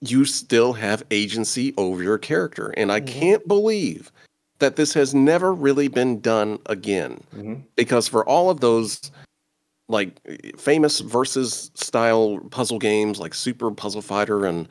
[0.00, 3.18] you still have agency over your character and i mm-hmm.
[3.18, 4.10] can't believe
[4.58, 7.54] that this has never really been done again mm-hmm.
[7.76, 9.10] because for all of those
[9.88, 10.18] like
[10.58, 14.68] famous versus style puzzle games like super puzzle fighter and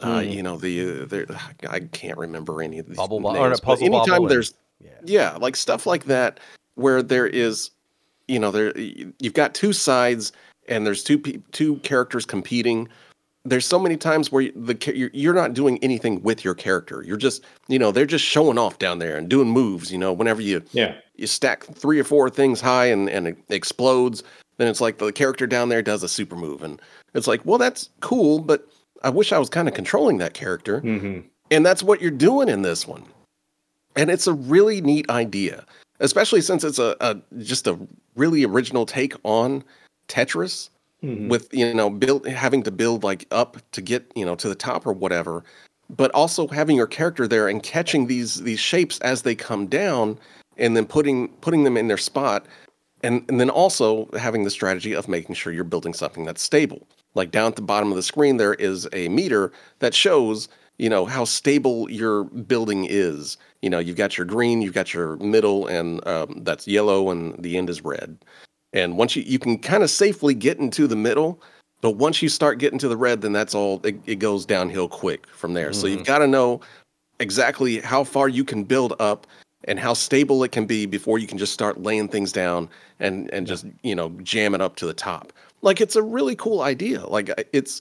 [0.00, 0.32] uh, mm.
[0.32, 4.28] you know the, uh, the I can't remember any of these bubble names, puzzle anytime
[4.28, 4.90] there's yeah.
[5.04, 6.40] yeah, like stuff like that
[6.74, 7.70] where there is,
[8.28, 10.32] you know, there you've got two sides
[10.68, 11.18] and there's two
[11.52, 12.88] two characters competing.
[13.44, 17.02] There's so many times where the you're not doing anything with your character.
[17.06, 19.90] You're just, you know, they're just showing off down there and doing moves.
[19.90, 23.38] You know, whenever you yeah you stack three or four things high and and it
[23.48, 24.22] explodes,
[24.58, 26.82] then it's like the character down there does a super move, and
[27.14, 28.68] it's like, well, that's cool, but
[29.02, 30.80] I wish I was kind of controlling that character.
[30.80, 31.20] Mm-hmm.
[31.50, 33.04] And that's what you're doing in this one.
[33.96, 35.64] And it's a really neat idea,
[36.00, 37.78] especially since it's a, a just a
[38.14, 39.64] really original take on
[40.08, 40.68] Tetris
[41.02, 41.28] mm-hmm.
[41.28, 44.54] with, you know, build having to build like up to get, you know, to the
[44.54, 45.42] top or whatever,
[45.88, 50.18] but also having your character there and catching these these shapes as they come down
[50.58, 52.46] and then putting putting them in their spot
[53.02, 56.86] and and then also having the strategy of making sure you're building something that's stable.
[57.14, 60.90] Like down at the bottom of the screen there is a meter that shows you
[60.90, 65.16] know how stable your building is you know you've got your green you've got your
[65.16, 68.16] middle and um, that's yellow and the end is red
[68.72, 71.40] and once you you can kind of safely get into the middle
[71.80, 74.88] but once you start getting to the red then that's all it, it goes downhill
[74.88, 75.80] quick from there mm-hmm.
[75.80, 76.06] so you've mm-hmm.
[76.06, 76.60] got to know
[77.20, 79.26] exactly how far you can build up
[79.64, 82.68] and how stable it can be before you can just start laying things down
[83.00, 85.32] and and just you know jam it up to the top.
[85.62, 87.06] Like it's a really cool idea.
[87.06, 87.80] Like it's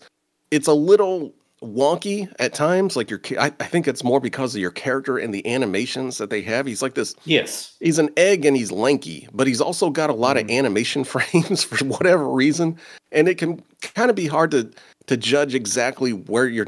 [0.52, 2.96] it's a little wonky at times.
[2.96, 6.30] Like your, I, I think it's more because of your character and the animations that
[6.30, 6.66] they have.
[6.66, 7.16] He's like this.
[7.26, 10.46] Yes, he's an egg and he's lanky, but he's also got a lot mm-hmm.
[10.46, 12.78] of animation frames for whatever reason,
[13.12, 14.70] and it can kind of be hard to
[15.08, 16.68] to judge exactly where you're,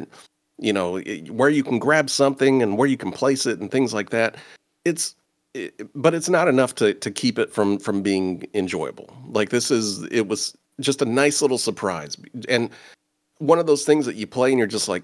[0.60, 3.94] you know, where you can grab something and where you can place it and things
[3.94, 4.36] like that.
[4.86, 5.16] It's
[5.54, 9.14] it, but it's not enough to to keep it from from being enjoyable.
[9.28, 12.16] Like this is it was just a nice little surprise
[12.48, 12.70] and
[13.40, 15.04] one of those things that you play and you're just like,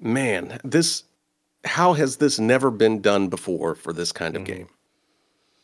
[0.00, 1.04] man, this
[1.64, 4.52] how has this never been done before for this kind of mm-hmm.
[4.52, 4.68] game?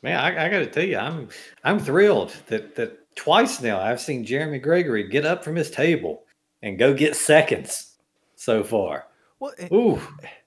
[0.02, 1.28] Man, I, I got to tell you, I'm
[1.64, 6.22] I'm thrilled that that twice now I've seen Jeremy Gregory get up from his table
[6.62, 7.96] and go get seconds
[8.36, 9.06] so far.
[9.40, 10.00] Well, Ooh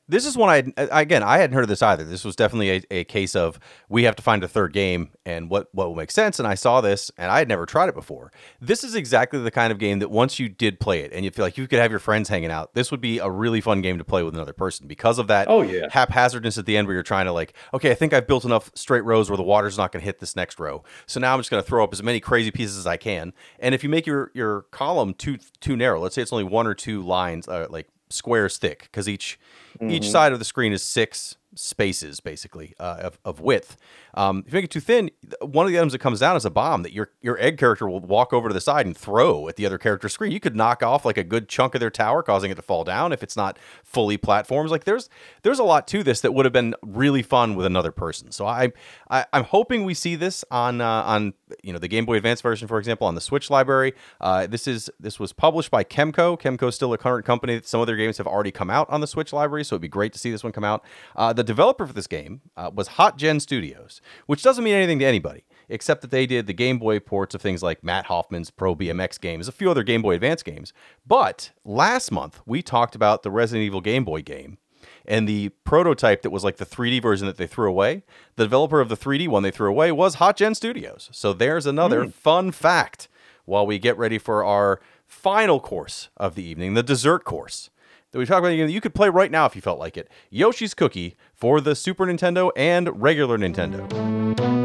[0.08, 2.04] this is one I again I hadn't heard of this either.
[2.04, 5.50] This was definitely a, a case of we have to find a third game and
[5.50, 6.40] what what will make sense.
[6.40, 8.32] And I saw this and I had never tried it before.
[8.60, 11.32] This is exactly the kind of game that once you did play it and you
[11.32, 13.82] feel like you could have your friends hanging out, this would be a really fun
[13.82, 15.48] game to play with another person because of that.
[15.50, 18.28] Oh yeah, haphazardness at the end where you're trying to like, okay, I think I've
[18.28, 20.84] built enough straight rows where the water's not going to hit this next row.
[21.06, 23.34] So now I'm just going to throw up as many crazy pieces as I can.
[23.60, 26.68] And if you make your your column too too narrow, let's say it's only one
[26.68, 29.40] or two lines, uh, like squares thick, because each
[29.80, 29.92] Mm-hmm.
[29.92, 33.78] Each side of the screen is six spaces basically uh, of, of width.
[34.14, 35.12] Um, if you make it too thin,
[35.42, 37.90] one of the items that comes down is a bomb that your your egg character
[37.90, 40.32] will walk over to the side and throw at the other character's screen.
[40.32, 42.84] You could knock off like a good chunk of their tower, causing it to fall
[42.84, 44.72] down if it's not fully platforms.
[44.72, 45.10] Like there's
[45.44, 48.32] there's a lot to this that would have been really fun with another person.
[48.32, 48.72] So I,
[49.10, 51.34] I am hoping we see this on uh, on
[51.64, 53.94] you know the Game Boy Advance version, for example, on the Switch library.
[54.20, 56.40] Uh, this is this was published by Kemco.
[56.40, 57.62] Kemco is still a current company.
[57.64, 59.88] Some of their games have already come out on the Switch library, so it'd be
[59.88, 60.84] great to see this one come out.
[61.16, 65.00] Uh, the developer for this game uh, was Hot Gen Studios, which doesn't mean anything
[65.00, 68.52] to anybody except that they did the Game Boy ports of things like Mat Hoffman's
[68.52, 70.72] Pro BMX games, a few other Game Boy Advance games.
[71.08, 74.60] But last month we talked about the Resident Evil Game Boy game
[75.04, 78.04] and the prototype that was like the 3D version that they threw away.
[78.36, 81.10] The developer of the 3D one they threw away was Hot Gen Studios.
[81.12, 82.14] So there's another mm.
[82.14, 83.08] fun fact
[83.46, 87.72] while we get ready for our final course of the evening, the dessert course
[88.12, 90.10] that we talk about that you could play right now if you felt like it.
[90.30, 94.61] Yoshi's Cookie for the Super Nintendo and regular Nintendo.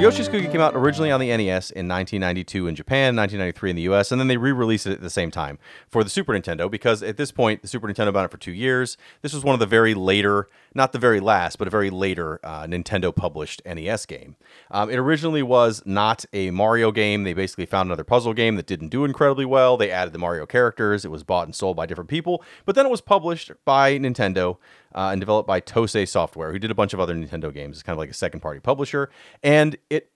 [0.00, 3.82] Yoshi's Cookie came out originally on the NES in 1992 in Japan, 1993 in the
[3.82, 5.58] US, and then they re-released it at the same time
[5.88, 8.52] for the Super Nintendo because at this point the Super Nintendo been it for two
[8.52, 8.96] years.
[9.22, 10.46] This was one of the very later,
[10.78, 14.36] not the very last, but a very later uh, Nintendo published NES game.
[14.70, 17.24] Um, it originally was not a Mario game.
[17.24, 19.76] They basically found another puzzle game that didn't do incredibly well.
[19.76, 21.04] They added the Mario characters.
[21.04, 24.56] It was bought and sold by different people, but then it was published by Nintendo
[24.94, 27.76] uh, and developed by Tose Software, who did a bunch of other Nintendo games.
[27.76, 29.10] It's kind of like a second party publisher.
[29.42, 30.10] And it,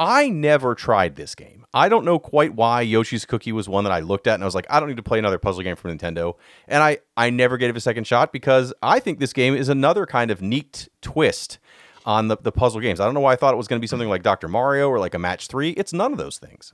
[0.00, 1.66] I never tried this game.
[1.74, 4.46] I don't know quite why Yoshi's Cookie was one that I looked at and I
[4.46, 6.34] was like, I don't need to play another puzzle game from Nintendo.
[6.66, 9.68] And I, I never gave it a second shot because I think this game is
[9.68, 11.58] another kind of neat twist
[12.06, 12.98] on the, the puzzle games.
[12.98, 14.48] I don't know why I thought it was going to be something like Dr.
[14.48, 15.70] Mario or like a Match 3.
[15.70, 16.72] It's none of those things.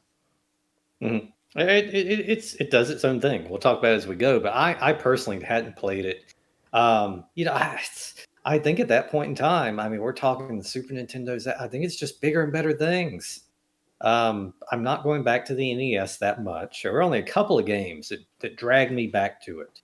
[1.02, 1.26] Mm-hmm.
[1.58, 3.50] It, it, it's, it does its own thing.
[3.50, 4.38] We'll talk about it as we go.
[4.38, 6.32] But I, I personally hadn't played it
[6.76, 7.80] um, you know, I,
[8.46, 11.48] I think at that point in time, I mean, we're talking the Super Nintendo's.
[11.48, 13.40] I think it's just bigger and better things.
[14.00, 16.82] Um, I'm not going back to the NES that much.
[16.82, 19.80] There were only a couple of games that, that dragged me back to it.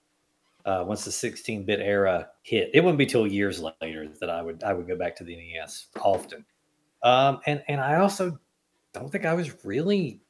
[0.65, 4.63] Uh, once the 16-bit era hit, it wouldn't be till years later that I would
[4.63, 6.45] I would go back to the NES often.
[7.03, 8.39] Um, and and I also
[8.93, 10.21] don't think I was really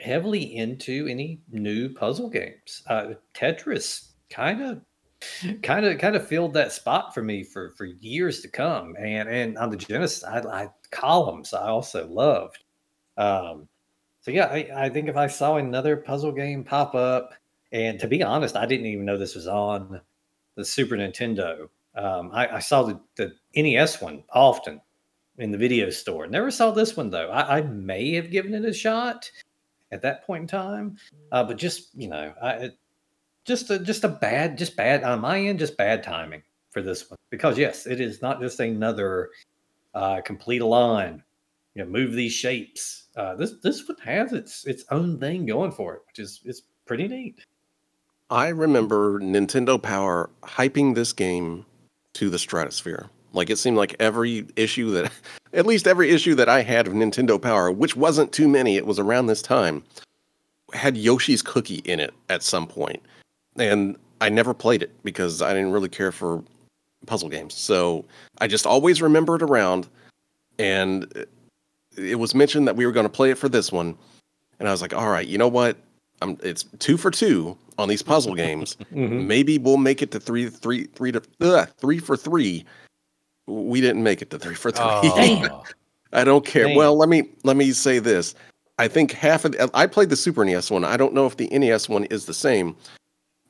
[0.00, 2.82] heavily into any new puzzle games.
[2.88, 4.80] Uh, Tetris kind of
[5.62, 8.94] kind of kind of filled that spot for me for for years to come.
[8.98, 12.64] And and on the Genesis, I, I columns I also loved.
[13.16, 13.68] Um,
[14.20, 17.32] so yeah, I, I think if I saw another puzzle game pop up,
[17.72, 20.00] and to be honest, I didn't even know this was on
[20.56, 21.68] the Super Nintendo.
[21.94, 24.80] Um, I, I, saw the, the NES one often
[25.38, 26.26] in the video store.
[26.26, 27.30] Never saw this one though.
[27.30, 29.30] I, I may have given it a shot
[29.92, 30.98] at that point in time,
[31.32, 32.70] uh, but just you know, I,
[33.46, 37.08] just a, just a bad, just bad on my end, just bad timing for this
[37.08, 37.16] one.
[37.30, 39.30] Because yes, it is not just another
[39.94, 41.22] uh, complete line,
[41.74, 43.04] you know, move these shapes.
[43.16, 46.62] Uh, this this one has its its own thing going for it, which is it's
[46.84, 47.40] pretty neat.
[48.28, 51.64] I remember Nintendo Power hyping this game
[52.14, 53.08] to the stratosphere.
[53.32, 55.12] Like it seemed like every issue that,
[55.52, 58.86] at least every issue that I had of Nintendo Power, which wasn't too many, it
[58.86, 59.84] was around this time,
[60.72, 63.02] had Yoshi's Cookie in it at some point.
[63.58, 66.42] And I never played it because I didn't really care for
[67.06, 67.54] puzzle games.
[67.54, 68.04] So
[68.38, 69.88] I just always remember it around.
[70.58, 71.26] And
[71.96, 73.96] it was mentioned that we were going to play it for this one.
[74.58, 75.76] And I was like, all right, you know what?
[76.22, 78.76] I'm, it's two for two on these puzzle games.
[78.92, 79.26] mm-hmm.
[79.26, 82.64] Maybe we'll make it to three, three, three to ugh, three for three.
[83.46, 84.84] We didn't make it to three for three.
[84.84, 85.64] Oh.
[86.12, 86.66] I don't care.
[86.66, 86.76] Damn.
[86.76, 88.34] Well, let me let me say this.
[88.78, 90.84] I think half of the, I played the Super NES one.
[90.84, 92.76] I don't know if the NES one is the same.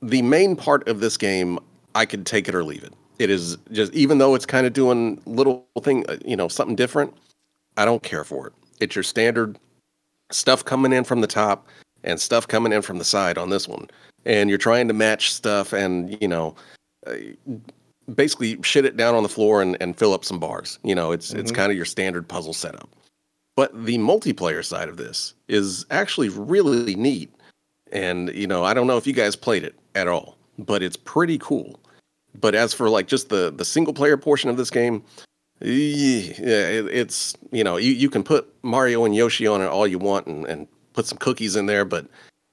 [0.03, 1.59] The main part of this game,
[1.95, 2.93] I could take it or leave it.
[3.19, 6.77] It is just even though it's kind of doing little thing, uh, you know, something
[6.77, 7.15] different.
[7.77, 8.53] I don't care for it.
[8.81, 9.59] It's your standard
[10.31, 11.67] stuff coming in from the top
[12.05, 13.89] and stuff coming in from the side on this one.
[14.25, 16.55] And you're trying to match stuff and, you know,
[17.07, 17.15] uh,
[18.15, 20.79] basically shit it down on the floor and, and fill up some bars.
[20.83, 21.41] You know, it's mm-hmm.
[21.41, 22.89] it's kind of your standard puzzle setup.
[23.57, 27.33] But the multiplayer side of this is actually really neat.
[27.93, 30.97] And, you know, I don't know if you guys played it at all, but it's
[30.97, 31.81] pretty cool.
[32.39, 35.03] But as for like just the the single player portion of this game,
[35.61, 39.87] yeah, it, it's you know you, you can put Mario and Yoshi on it all
[39.87, 42.07] you want and, and put some cookies in there, but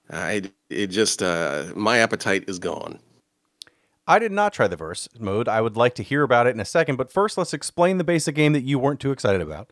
[0.09, 2.99] I it just uh, my appetite is gone.
[4.07, 5.47] I did not try the verse mode.
[5.47, 8.03] I would like to hear about it in a second, but first let's explain the
[8.03, 9.71] basic game that you weren't too excited about.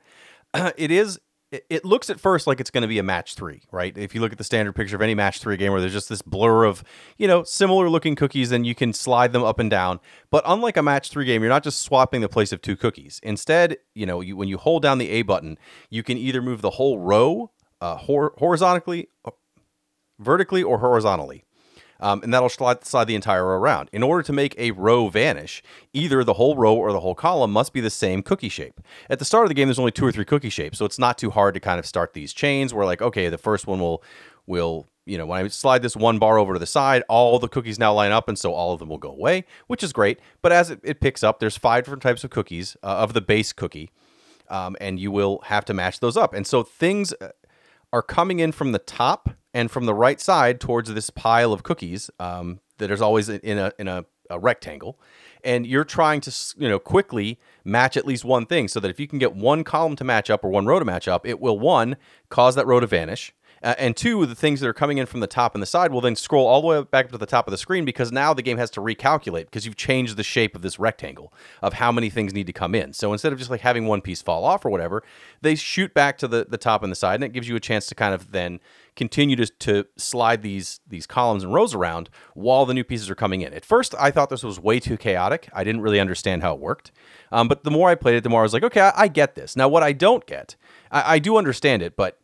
[0.53, 1.19] it is
[1.51, 3.97] it looks at first like it's going to be a match three, right?
[3.97, 6.07] If you look at the standard picture of any match three game where there's just
[6.07, 6.83] this blur of,
[7.17, 9.99] you know, similar looking cookies and you can slide them up and down.
[10.29, 13.19] But unlike a match three game, you're not just swapping the place of two cookies.
[13.21, 15.57] Instead, you know, you, when you hold down the A button,
[15.89, 19.31] you can either move the whole row uh, hor- horizontally, uh,
[20.19, 21.43] vertically, or horizontally
[22.01, 23.89] um, and that'll slide, the entire row around.
[23.93, 27.51] In order to make a row vanish, either the whole row or the whole column
[27.51, 28.81] must be the same cookie shape.
[29.09, 30.99] At the start of the game, there's only two or three cookie shapes, so it's
[30.99, 33.79] not too hard to kind of start these chains where like, okay, the first one
[33.79, 34.03] will
[34.47, 37.47] will you know, when I slide this one bar over to the side, all the
[37.47, 40.19] cookies now line up, and so all of them will go away, which is great.
[40.41, 43.21] But as it, it picks up, there's five different types of cookies uh, of the
[43.21, 43.89] base cookie,
[44.49, 46.33] um, and you will have to match those up.
[46.33, 47.29] And so things uh,
[47.91, 51.63] are coming in from the top and from the right side towards this pile of
[51.63, 54.99] cookies um, that is always in a in a, a, rectangle,
[55.43, 58.99] and you're trying to you know quickly match at least one thing, so that if
[58.99, 61.39] you can get one column to match up or one row to match up, it
[61.39, 61.95] will one
[62.29, 63.33] cause that row to vanish,
[63.63, 65.91] uh, and two, the things that are coming in from the top and the side
[65.91, 68.11] will then scroll all the way back up to the top of the screen because
[68.11, 71.31] now the game has to recalculate because you've changed the shape of this rectangle
[71.61, 72.93] of how many things need to come in.
[72.93, 75.03] So instead of just like having one piece fall off or whatever,
[75.41, 77.59] they shoot back to the, the top and the side, and it gives you a
[77.59, 78.59] chance to kind of then
[78.95, 83.15] continue to, to slide these these columns and rows around while the new pieces are
[83.15, 83.53] coming in.
[83.53, 85.49] At first, I thought this was way too chaotic.
[85.53, 86.91] I didn't really understand how it worked.
[87.31, 89.07] Um, but the more I played it, the more I was like, okay, I, I
[89.07, 89.55] get this.
[89.55, 90.55] Now, what I don't get,
[90.91, 92.19] I, I do understand it, but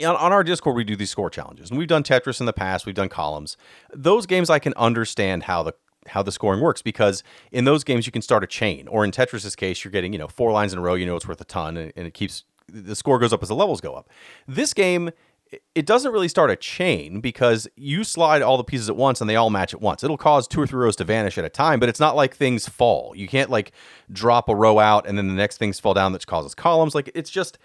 [0.00, 2.52] on, on our Discord, we do these score challenges, and we've done Tetris in the
[2.52, 2.86] past.
[2.86, 3.56] We've done columns.
[3.92, 5.74] Those games, I can understand how the
[6.06, 9.10] how the scoring works because in those games you can start a chain, or in
[9.10, 10.94] Tetris's case, you're getting you know four lines in a row.
[10.94, 13.48] You know it's worth a ton, and, and it keeps the score goes up as
[13.48, 14.08] the levels go up.
[14.46, 15.10] This game
[15.74, 19.28] it doesn't really start a chain because you slide all the pieces at once and
[19.28, 20.02] they all match at once.
[20.02, 22.34] It'll cause two or three rows to vanish at a time, but it's not like
[22.34, 23.12] things fall.
[23.16, 23.72] You can't like
[24.12, 26.94] drop a row out and then the next things fall down that causes columns.
[26.94, 27.58] Like it's just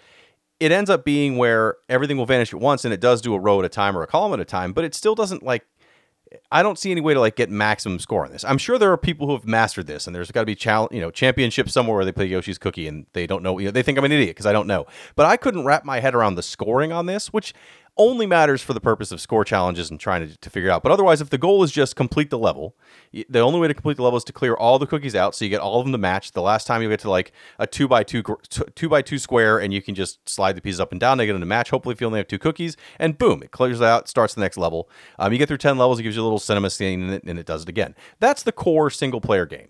[0.60, 3.38] it ends up being where everything will vanish at once and it does do a
[3.38, 5.66] row at a time or a column at a time, but it still doesn't like
[6.50, 8.44] I don't see any way to like get maximum score on this.
[8.44, 10.92] I'm sure there are people who have mastered this, and there's got to be challenge,
[10.92, 13.58] you know, championship somewhere where they play Yoshi's Cookie and they don't know.
[13.58, 14.86] You know, they think I'm an idiot because I don't know.
[15.16, 17.54] But I couldn't wrap my head around the scoring on this, which
[17.96, 20.82] only matters for the purpose of score challenges and trying to, to figure out.
[20.82, 22.76] But otherwise, if the goal is just complete the level,
[23.12, 25.44] the only way to complete the level is to clear all the cookies out, so
[25.44, 26.32] you get all of them to match.
[26.32, 28.22] The last time you get to like a two by two
[28.74, 31.26] two by two square, and you can just slide the pieces up and down to
[31.26, 31.70] get them to match.
[31.70, 34.56] Hopefully, if you only have two cookies, and boom, it clears out, starts the next
[34.56, 34.88] level.
[35.18, 37.24] Um, you get through ten levels, it gives you a little cinema scene, and it,
[37.24, 37.94] and it does it again.
[38.18, 39.68] That's the core single player game.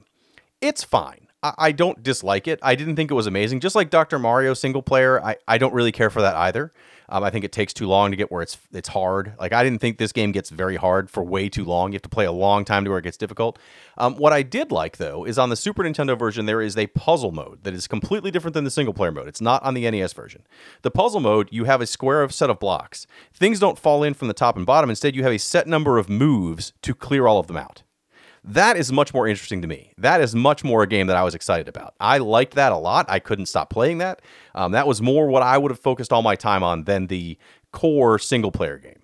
[0.61, 1.25] It's fine.
[1.59, 2.59] I don't dislike it.
[2.63, 3.61] I didn't think it was amazing.
[3.61, 4.19] Just like Dr.
[4.19, 6.73] Mario single player, I, I don't really care for that either.
[7.09, 9.35] Um, I think it takes too long to get where it's it's hard.
[9.39, 11.93] Like I didn't think this game gets very hard for way too long.
[11.93, 13.59] You have to play a long time to where it gets difficult.
[13.97, 16.87] Um, what I did like though is on the Super Nintendo version there is a
[16.89, 19.29] puzzle mode that is completely different than the single player mode.
[19.29, 20.43] It's not on the NES version.
[20.83, 23.07] The puzzle mode you have a square of set of blocks.
[23.33, 24.91] Things don't fall in from the top and bottom.
[24.91, 27.83] Instead you have a set number of moves to clear all of them out.
[28.47, 29.93] That is much more interesting to me.
[29.97, 31.95] That is much more a game that I was excited about.
[31.99, 33.07] I liked that a lot.
[33.09, 34.21] I couldn't stop playing that.
[34.55, 37.39] Um, that was more what I would have focused all my time on than the
[37.73, 39.01] core single player game.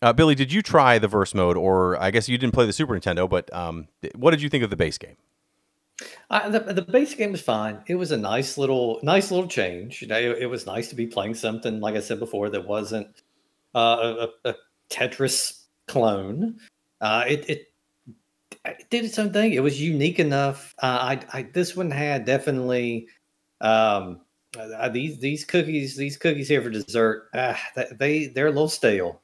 [0.00, 2.72] Uh, Billy, did you try the verse mode, or I guess you didn't play the
[2.72, 5.16] Super Nintendo, but um, what did you think of the base game?
[6.30, 7.80] I, the, the base game was fine.
[7.88, 10.00] It was a nice little, nice little change.
[10.00, 12.68] You know, it, it was nice to be playing something, like I said before, that
[12.68, 13.08] wasn't
[13.74, 14.54] uh, a, a,
[14.88, 16.58] Tetris clone.
[17.00, 17.67] Uh, it, it,
[18.78, 19.52] it did its own thing.
[19.52, 20.74] It was unique enough.
[20.82, 23.08] Uh, I, I this one had definitely
[23.60, 24.20] um,
[24.58, 27.28] uh, these these cookies these cookies here for dessert.
[27.34, 27.54] Uh,
[27.98, 29.20] they they're a little stale.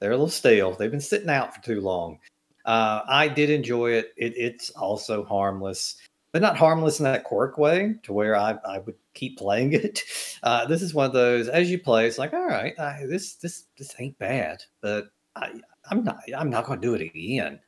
[0.00, 0.72] They're a little stale.
[0.72, 2.18] They've been sitting out for too long.
[2.64, 4.12] Uh, I did enjoy it.
[4.16, 4.34] it.
[4.36, 5.96] It's also harmless
[6.34, 10.02] but not harmless in that Kwirk way to where I, I would keep playing it.
[10.42, 13.36] Uh, this is one of those as you play, it's like, all right, I, this
[13.36, 17.60] this this ain't bad, but I, I'm not I'm not going to do it again.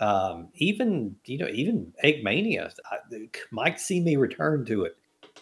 [0.00, 2.98] Um, even you know even Eggmania I,
[3.50, 4.96] might see me return to it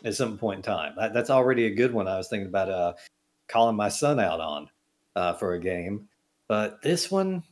[0.05, 0.95] at some point in time.
[0.97, 2.09] That, that's already a good one.
[2.09, 2.95] I was thinking about uh,
[3.49, 4.69] calling my son out on
[5.15, 6.09] uh, for a game,
[6.49, 7.43] but this one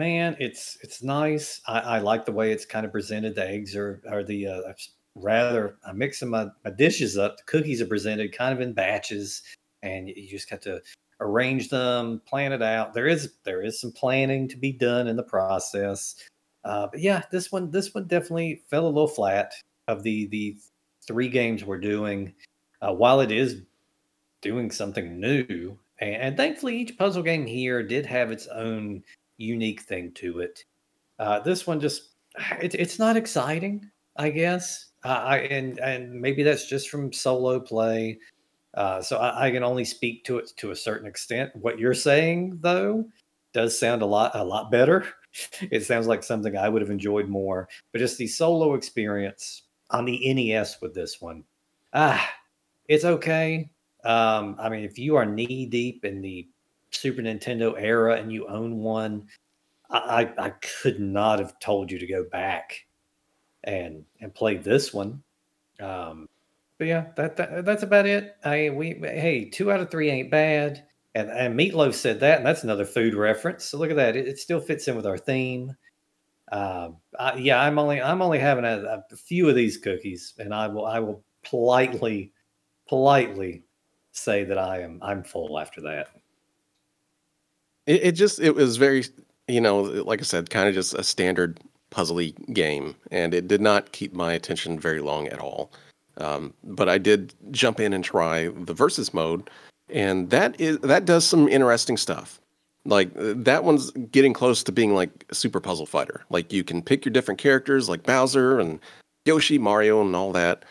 [0.00, 1.60] man, it's it's nice.
[1.66, 3.34] I, I, like the way it's kind of presented.
[3.34, 4.72] The eggs are are the uh,
[5.14, 7.36] rather I'm mixing my, my dishes up.
[7.36, 9.42] The cookies are presented kind of in batches,
[9.82, 10.80] and you just got to
[11.20, 12.94] arrange them, plan it out.
[12.94, 16.16] There is there is some planning to be done in the process.
[16.64, 19.52] Uh, but yeah, this one this one definitely fell a little flat.
[19.88, 20.56] Of the the
[21.06, 22.34] three games we're doing,
[22.80, 23.62] uh, while it is
[24.40, 29.02] doing something new, and, and thankfully each puzzle game here did have its own
[29.36, 30.64] unique thing to it.
[31.18, 32.10] Uh, this one just
[32.60, 34.86] it, it's not exciting, I guess.
[35.02, 38.18] I and and maybe that's just from solo play.
[38.74, 41.50] Uh, so I, I, can only speak to it to a certain extent.
[41.56, 43.04] What you're saying though
[43.52, 45.06] does sound a lot a lot better.
[45.70, 47.68] it sounds like something I would have enjoyed more.
[47.92, 51.44] But just the solo experience on the NES with this one,
[51.92, 52.28] ah,
[52.88, 53.70] it's okay.
[54.04, 56.48] Um, I mean, if you are knee deep in the
[56.90, 59.28] Super Nintendo era and you own one,
[59.90, 62.86] I, I could not have told you to go back
[63.64, 65.22] and and play this one.
[65.80, 66.28] Um,
[66.78, 68.36] but yeah, that, that that's about it.
[68.44, 70.86] I we hey, two out of three ain't bad.
[71.14, 73.64] And and Meatloaf said that, and that's another food reference.
[73.64, 75.74] So look at that; it, it still fits in with our theme.
[76.52, 80.54] Uh, I, yeah, I'm only I'm only having a, a few of these cookies, and
[80.54, 82.32] I will I will politely
[82.88, 83.64] politely
[84.12, 86.08] say that I am I'm full after that.
[87.86, 89.04] It, it just it was very
[89.48, 93.60] you know like I said, kind of just a standard puzzly game, and it did
[93.60, 95.72] not keep my attention very long at all.
[96.18, 99.48] Um, but I did jump in and try the versus mode,
[99.92, 102.40] and that is that does some interesting stuff.
[102.84, 106.24] Like that one's getting close to being like a super puzzle fighter.
[106.30, 108.80] Like you can pick your different characters, like Bowser and
[109.26, 110.64] Yoshi, Mario, and all that,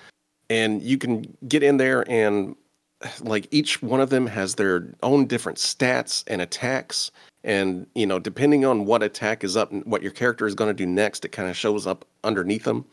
[0.49, 2.55] and you can get in there and
[3.21, 7.11] like each one of them has their own different stats and attacks
[7.43, 10.69] and you know depending on what attack is up and what your character is going
[10.69, 12.83] to do next it kind of shows up underneath them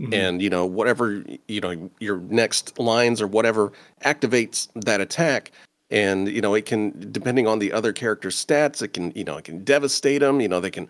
[0.00, 0.12] mm-hmm.
[0.12, 3.72] and you know whatever you know your next lines or whatever
[4.04, 5.50] activates that attack
[5.90, 9.36] and you know it can depending on the other character's stats it can you know
[9.36, 10.88] it can devastate them you know they can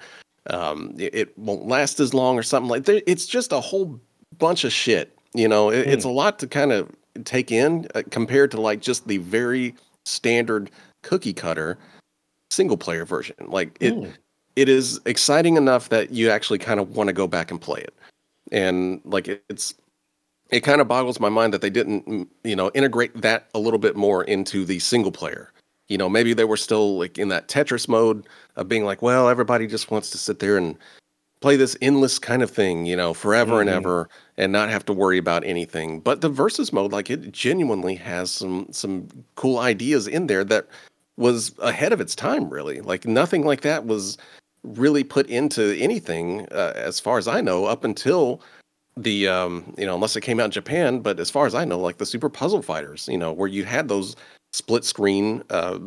[0.51, 4.01] um it, it won't last as long or something like that it's just a whole
[4.39, 5.91] bunch of shit you know it, mm.
[5.91, 6.91] it's a lot to kind of
[7.25, 9.75] take in uh, compared to like just the very
[10.05, 10.71] standard
[11.03, 11.79] cookie cutter
[12.51, 13.37] single player version.
[13.47, 14.13] Like it mm.
[14.57, 17.81] it is exciting enough that you actually kind of want to go back and play
[17.81, 17.95] it.
[18.53, 19.75] And like it, it's
[20.51, 23.59] it kind of boggles my mind that they didn't mm, you know integrate that a
[23.59, 25.53] little bit more into the single player.
[25.89, 28.27] You know, maybe they were still like in that Tetris mode
[28.57, 30.77] of being like, well, everybody just wants to sit there and
[31.41, 33.69] play this endless kind of thing, you know, forever mm-hmm.
[33.69, 36.01] and ever and not have to worry about anything.
[36.01, 40.67] But the versus mode, like it genuinely has some some cool ideas in there that
[41.17, 42.81] was ahead of its time, really.
[42.81, 44.19] Like nothing like that was
[44.65, 48.41] really put into anything, uh, as far as I know, up until
[48.97, 51.01] the um, you know, unless it came out in Japan.
[51.01, 53.65] But as far as I know, like the Super Puzzle Fighters, you know, where you
[53.65, 54.17] had those
[54.53, 55.79] split screen uh,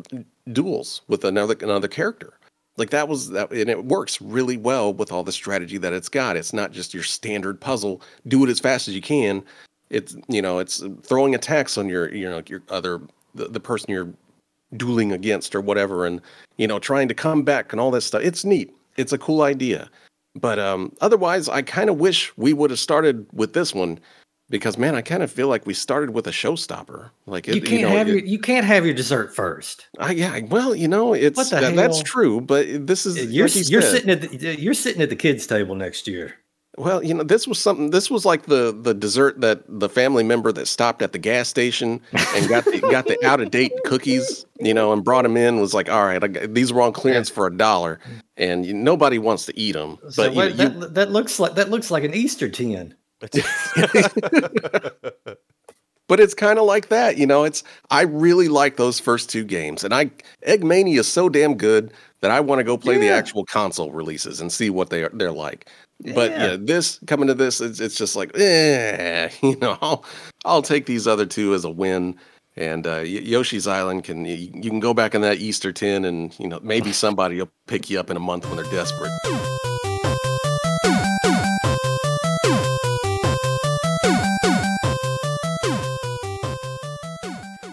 [0.52, 2.34] duels with another another character.
[2.78, 6.10] Like that was that, and it works really well with all the strategy that it's
[6.10, 6.38] got.
[6.38, 8.02] It's not just your standard puzzle.
[8.28, 9.44] Do it as fast as you can.
[9.90, 13.02] It's you know, it's throwing attacks on your you know your other
[13.36, 14.14] the, the person you're
[14.78, 16.22] dueling against or whatever and
[16.58, 19.42] you know trying to come back and all that stuff it's neat it's a cool
[19.42, 19.90] idea
[20.36, 24.00] but um otherwise i kind of wish we would have started with this one
[24.50, 27.10] because man i kind of feel like we started with a showstopper.
[27.26, 29.88] Like it, you can't you know, have it, your you can't have your dessert first.
[30.00, 33.82] I, yeah well you know it's that, that's true but this is you're, like you're
[33.82, 36.36] sitting at the, you're sitting at the kids table next year
[36.80, 37.90] Well, you know, this was something.
[37.90, 41.50] This was like the the dessert that the family member that stopped at the gas
[41.50, 45.36] station and got the got the out of date cookies, you know, and brought them
[45.36, 45.60] in.
[45.60, 48.00] Was like, all right, I got, these were on clearance for a dollar,
[48.38, 49.98] and you, nobody wants to eat them.
[50.02, 52.96] But So you- wait, you- that, that looks like that looks like an Easter tin.
[56.08, 57.44] but it's kind of like that, you know.
[57.44, 60.12] It's I really like those first two games, and I
[60.48, 64.40] Eggmania is so damn good that I want to go play the actual console releases
[64.40, 65.70] and see what they are they're like.
[66.02, 66.52] But Yeah.
[66.52, 70.06] yeah, this coming to this, it's, it's just like, eh, you know, I'll
[70.46, 72.16] I'll take these other two as a win.
[72.56, 76.38] And uh, Yoshi's Island can you, you can go back in that Easter tin, and
[76.40, 79.12] you know maybe somebody will pick you up in a month when they're desperate.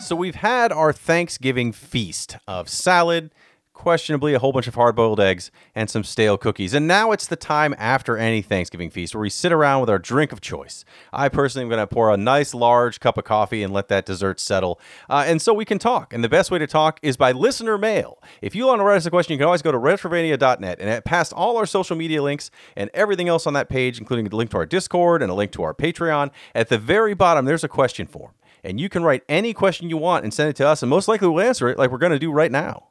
[0.01, 3.33] So we've had our Thanksgiving feast of salad,
[3.77, 6.74] questionably a whole bunch of hard-boiled eggs, and some stale cookies.
[6.74, 9.99] And now it's the time after any Thanksgiving feast where we sit around with our
[9.99, 10.85] drink of choice.
[11.12, 14.07] I personally am going to pour a nice large cup of coffee and let that
[14.07, 14.81] dessert settle.
[15.09, 16.12] Uh, and so we can talk.
[16.12, 18.20] And the best way to talk is by listener mail.
[18.41, 21.05] If you want to write us a question, you can always go to retrovania.net and
[21.05, 24.51] past all our social media links and everything else on that page, including a link
[24.51, 26.31] to our Discord and a link to our Patreon.
[26.55, 28.33] At the very bottom, there's a question form
[28.64, 31.07] and you can write any question you want and send it to us, and most
[31.07, 32.89] likely we'll answer it like we're going to do right now.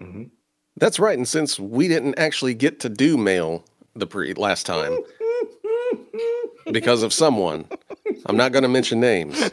[0.00, 0.24] Mm-hmm.
[0.78, 1.16] That's right.
[1.16, 4.98] And since we didn't actually get to do mail the pre last time
[6.72, 7.66] because of someone,
[8.26, 9.50] I'm not going to mention names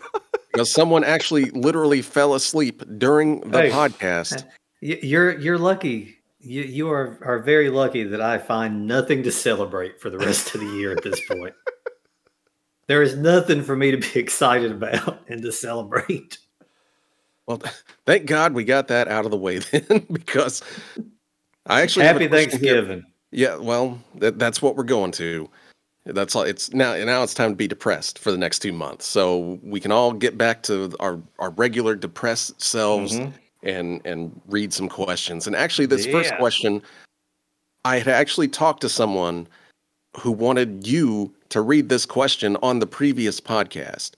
[0.52, 3.70] because someone actually literally fell asleep during the Hey.
[3.70, 4.46] podcast.
[4.82, 6.18] You're you're lucky.
[6.40, 10.54] You you are are very lucky that I find nothing to celebrate for the rest
[10.54, 11.54] of the year at this point.
[12.88, 16.38] There is nothing for me to be excited about and to celebrate.
[17.48, 17.62] Well,
[18.06, 20.62] thank God we got that out of the way then because
[21.68, 22.76] I actually Happy question here.
[22.76, 23.06] Thanksgiving.
[23.32, 25.50] Yeah, well, that, that's what we're going to.
[26.06, 26.44] That's all.
[26.44, 26.96] It's now.
[27.04, 30.12] Now it's time to be depressed for the next two months, so we can all
[30.12, 33.34] get back to our our regular depressed selves Mhm.
[33.64, 35.48] and and read some questions.
[35.48, 36.82] And actually, this first question,
[37.86, 39.48] I had actually talked to someone
[40.18, 44.12] who wanted you to read this question on the previous podcast.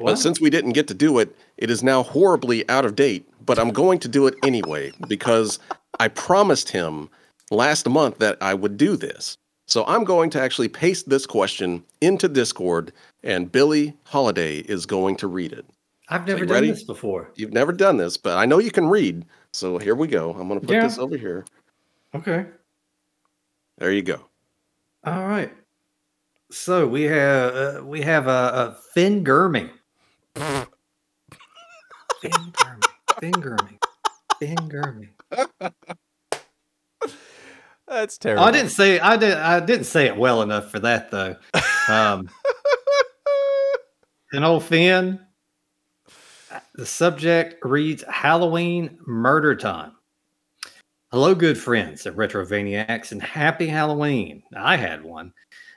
[0.00, 0.06] Wow.
[0.06, 3.26] But since we didn't get to do it, it is now horribly out of date.
[3.46, 5.58] But I'm going to do it anyway because
[5.98, 7.08] I promised him
[7.50, 9.36] last month that I would do this.
[9.66, 12.92] So I'm going to actually paste this question into Discord,
[13.22, 15.64] and Billy Holiday is going to read it.
[16.08, 16.70] I've never you done ready?
[16.72, 17.30] this before.
[17.36, 19.24] You've never done this, but I know you can read.
[19.52, 20.32] So here we go.
[20.32, 20.82] I'm going to put Yeah.
[20.82, 21.44] this over here.
[22.16, 22.46] Okay.
[23.78, 24.20] There you go.
[25.04, 25.52] All right.
[26.50, 29.70] So we have uh, we have a uh, uh, Finn Germing.
[33.20, 33.78] Finn me.
[34.38, 35.08] Finn me.
[37.86, 38.44] That's terrible.
[38.44, 41.36] I didn't say I did I didn't say it well enough for that though.
[41.88, 42.30] Um,
[44.32, 45.20] and old Finn.
[46.74, 49.92] The subject reads Halloween murder time.
[51.12, 54.42] Hello, good friends of Retrovaniacs, and happy Halloween.
[54.56, 55.32] I had one.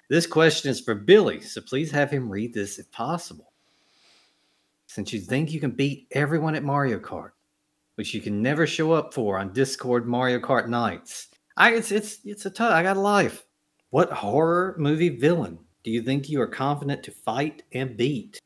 [0.09, 3.51] This question is for Billy, so please have him read this if possible.
[4.87, 7.31] Since you think you can beat everyone at Mario Kart,
[7.95, 11.27] which you can never show up for on Discord Mario Kart nights,
[11.57, 12.71] I it's it's it's a tough.
[12.71, 13.45] I got a life.
[13.89, 18.39] What horror movie villain do you think you are confident to fight and beat,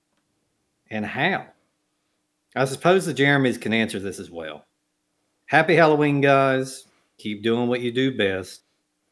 [0.89, 1.47] and how?
[2.55, 4.65] I suppose the Jeremys can answer this as well.
[5.45, 6.85] Happy Halloween, guys!
[7.17, 8.63] Keep doing what you do best.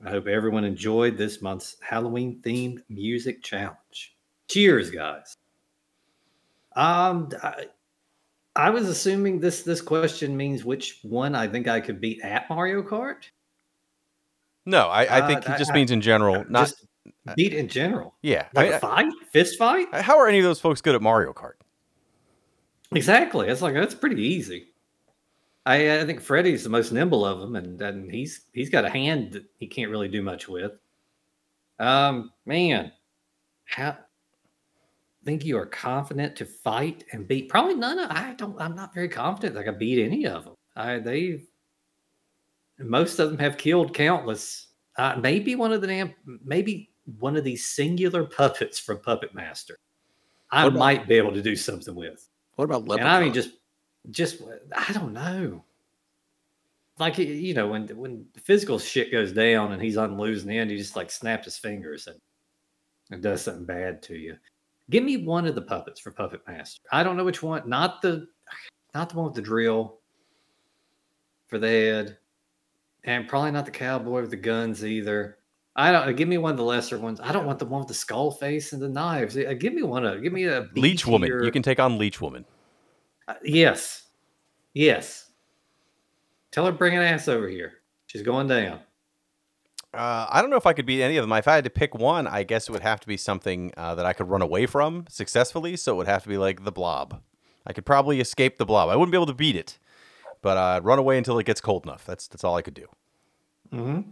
[0.06, 4.16] I hope everyone enjoyed this month's Halloween themed music challenge.
[4.50, 5.34] Cheers, guys.
[6.76, 7.68] Um, I,
[8.56, 12.50] I was assuming this this question means which one I think I could beat at
[12.50, 13.24] Mario Kart.
[14.66, 16.46] no, I, I think Uh, he just I- means in general.
[16.50, 16.86] Not Just
[17.36, 18.48] beat in general, yeah.
[18.54, 19.94] like I- a fight, fist fight.
[19.94, 21.54] How are any of those folks good at Mario Kart?
[22.94, 23.48] Exactly.
[23.50, 24.68] It's like that's pretty easy.
[25.66, 28.90] I, I think Freddy's the most nimble of them, and, and he's he's got a
[28.90, 30.74] hand that he can't really do much with.
[31.80, 32.92] Um, man,
[33.66, 33.98] how
[35.26, 37.50] think you are confident to fight and beat?
[37.50, 38.12] Probably none of.
[38.12, 38.60] I don't.
[38.62, 40.54] I'm not very confident that I can beat any of them.
[40.76, 41.42] I they
[42.80, 44.68] most of them have killed countless.
[44.98, 46.14] Uh, maybe one of the damn,
[46.44, 49.78] maybe one of these singular puppets from Puppet Master.
[50.52, 52.30] I about- might be able to do something with.
[52.56, 53.08] What about Leprechaun?
[53.08, 53.52] And I mean, just,
[54.12, 54.42] just
[54.74, 55.66] I don't know.
[56.98, 60.72] Like you know, when when the physical shit goes down and he's on losing end,
[60.72, 62.18] he just like snaps his fingers and
[63.12, 64.38] and does something bad to you.
[64.90, 66.82] Give me one of the puppets for Puppet Master.
[66.92, 67.68] I don't know which one.
[67.68, 68.28] Not the,
[68.94, 70.00] not the one with the drill
[71.48, 72.18] for the head,
[73.04, 75.38] and probably not the cowboy with the guns either.
[75.76, 77.20] I don't give me one of the lesser ones.
[77.22, 79.36] I don't want the one with the skull face and the knives.
[79.36, 81.30] Uh, Give me one of give me a Leech Woman.
[81.44, 82.46] You can take on Leech Woman.
[83.28, 84.04] Uh, yes,
[84.74, 85.32] yes.
[86.52, 87.74] Tell her bring an ass over here.
[88.08, 88.80] She's going down.
[89.96, 91.32] Uh, I don't know if I could beat any of them.
[91.32, 93.96] If I had to pick one, I guess it would have to be something uh,
[93.96, 95.76] that I could run away from successfully.
[95.78, 97.22] So it would have to be like the Blob.
[97.66, 98.90] I could probably escape the Blob.
[98.90, 99.80] I wouldn't be able to beat it,
[100.42, 102.06] but uh, I'd run away until it gets cold enough.
[102.06, 102.88] That's that's all I could do.
[103.74, 104.12] Mm-hmm.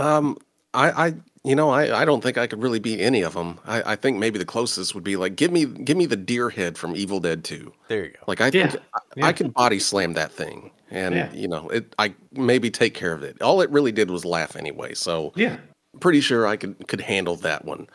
[0.00, 0.38] Um,
[0.74, 3.58] I, I, you know, I, I don't think I could really beat any of them.
[3.66, 6.50] I, I think maybe the closest would be like, give me, give me the deer
[6.50, 7.72] head from Evil Dead Two.
[7.88, 8.18] There you go.
[8.26, 9.26] Like I Yeah, think I, yeah.
[9.26, 11.32] I could body slam that thing, and Yeah.
[11.32, 11.94] you know, it.
[11.98, 13.40] I maybe take care of it.
[13.42, 14.94] All it really did was laugh anyway.
[14.94, 15.56] So Yeah.
[16.00, 17.88] pretty sure I could could handle that one.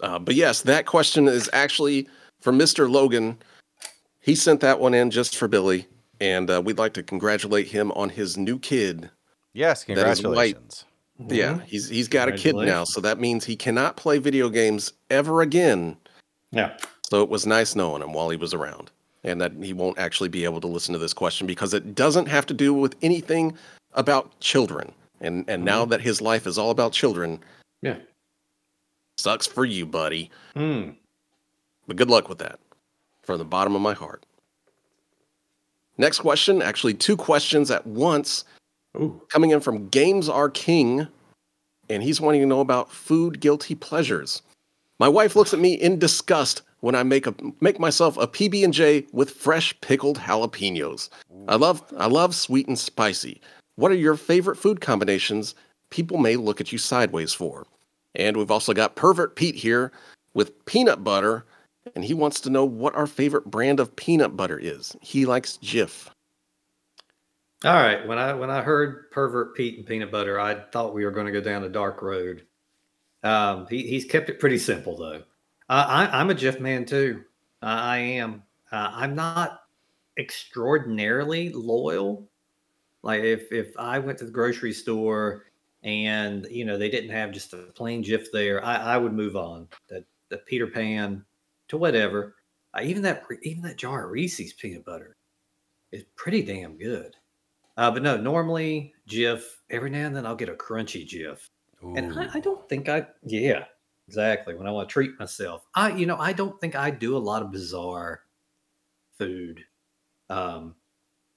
[0.00, 2.08] Uh, but yes, that question is actually
[2.40, 2.90] for Mr.
[2.90, 3.36] Logan.
[4.20, 5.86] He sent that one in just for Billy,
[6.20, 9.10] and uh, we'd like to congratulate him on his new kid.
[9.52, 10.54] Yes, That is white.
[10.54, 10.84] congratulations.
[11.28, 11.64] Yeah, Mhm.
[11.64, 15.42] he's he's got a kid now, so that means he cannot play video games ever
[15.42, 15.96] again.
[16.50, 16.76] Yeah.
[17.10, 18.90] So it was nice knowing him while he was around,
[19.24, 22.26] and that he won't actually be able to listen to this question because it doesn't
[22.26, 23.56] have to do with anything
[23.94, 24.92] about children.
[25.20, 27.40] And and now that his life is all about children,
[27.82, 27.98] Yeah.
[29.18, 30.30] sucks for you, buddy.
[30.54, 30.90] Hmm.
[31.86, 32.58] But good luck with that
[33.22, 34.24] from the bottom of my heart.
[35.98, 38.44] Next question, actually, two questions at once
[38.96, 39.20] Ooh.
[39.28, 41.06] coming in from Games Are King,
[41.90, 44.40] and he's wanting to know about food guilty pleasures.
[44.98, 48.64] My wife looks at me in disgust when I make a make myself a PB
[48.64, 51.08] and J with fresh pickled jalapenos.
[51.48, 53.40] I love I love sweet and spicy.
[53.76, 55.54] What are your favorite food combinations
[55.90, 57.66] people may look at you sideways for?
[58.14, 59.92] And we've also got Pervert Pete here
[60.34, 61.44] with peanut butter,
[61.94, 64.96] and he wants to know what our favorite brand of peanut butter is.
[65.00, 66.08] He likes Jif.
[67.64, 68.06] All right.
[68.06, 71.26] When I when I heard pervert Pete and peanut butter, I thought we were going
[71.26, 72.46] to go down a dark road.
[73.22, 75.22] Um, he, he's kept it pretty simple though.
[75.70, 77.22] I, I, I'm a Jif man too.
[77.62, 78.42] I I am.
[78.72, 79.62] Uh, I'm not
[80.18, 82.28] extraordinarily loyal.
[83.02, 85.44] Like if if I went to the grocery store
[85.82, 89.36] and you know they didn't have just a plain Jif there, I, I would move
[89.36, 89.68] on.
[89.88, 91.24] That the Peter Pan
[91.68, 92.34] to whatever.
[92.74, 95.16] Uh, even that even that jar of Reese's peanut butter
[95.92, 97.16] is pretty damn good.
[97.76, 99.42] Uh, but no, normally Jif.
[99.70, 101.48] Every now and then I'll get a crunchy Jif,
[101.96, 103.06] and I, I don't think I.
[103.24, 103.64] Yeah,
[104.10, 104.54] exactly.
[104.54, 107.18] When I want to treat myself, I you know I don't think I do a
[107.18, 108.22] lot of bizarre
[109.18, 109.64] food
[110.30, 110.76] um,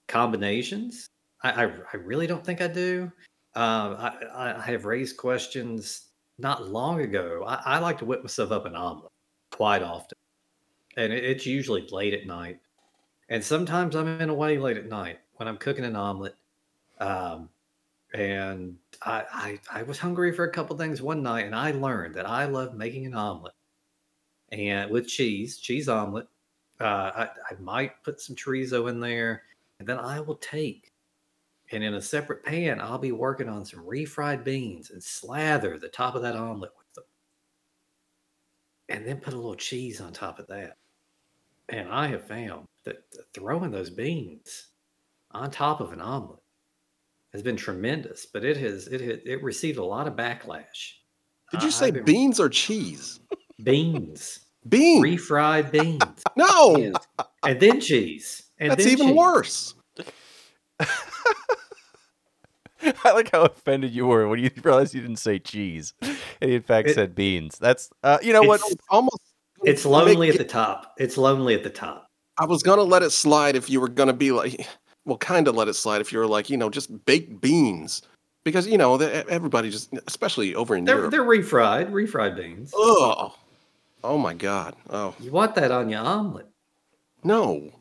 [0.08, 1.08] combinations.
[1.44, 3.12] I, I I really don't think I do.
[3.56, 4.18] Um, I,
[4.58, 7.44] I- have raised questions not long ago.
[7.48, 9.12] I, I like to whip myself up an omelet
[9.52, 10.18] quite often,
[10.98, 12.62] and it, it's usually late at night.
[13.30, 16.36] And sometimes I'm in a way late at night when I'm cooking an omelet.
[17.00, 17.50] Um,
[18.14, 22.16] and I, I I was hungry for a couple things one night, and I learned
[22.16, 23.54] that I love making an omelet
[24.52, 26.28] and with cheese, cheese omelet.
[26.80, 29.44] Uh, I, I might put some chorizo in there,
[29.80, 30.94] and then I will take
[31.72, 35.88] and in a separate pan, I'll be working on some refried beans and slather the
[35.88, 37.06] top of that omelet with them,
[38.90, 40.78] and then put a little cheese on top of that.
[41.70, 43.04] And I have found that
[43.34, 44.68] throwing those beans
[45.32, 46.43] on top of an omelet
[47.34, 50.94] has been tremendous, but it has it has, it received a lot of backlash.
[51.52, 53.20] Did you I- say been- beans or cheese?
[53.64, 55.04] beans, Beans.
[55.04, 56.02] refried beans,
[56.38, 56.94] no, Yes.
[57.44, 59.16] and then cheese, and that's then even cheese.
[59.16, 59.76] worse.
[63.06, 66.56] I like how offended you were when you realized you didn't say cheese, and he
[66.56, 67.58] in fact It- said beans.
[67.58, 68.60] That's uh, you know what?
[68.62, 69.20] It's- Almost.
[69.66, 70.94] It's make lonely at the top.
[70.98, 72.08] It's lonely at the top.
[72.38, 74.68] I was gonna let it slide if you were gonna be like,
[75.06, 78.02] well, kind of let it slide if you're like, you know, just baked beans,
[78.44, 81.12] because you know the, everybody just, especially over in They're Europe.
[81.12, 82.72] they're refried, refried beans.
[82.76, 83.36] Oh,
[84.04, 84.76] oh my God.
[84.90, 86.48] Oh You want that on your omelet?
[87.24, 87.72] no,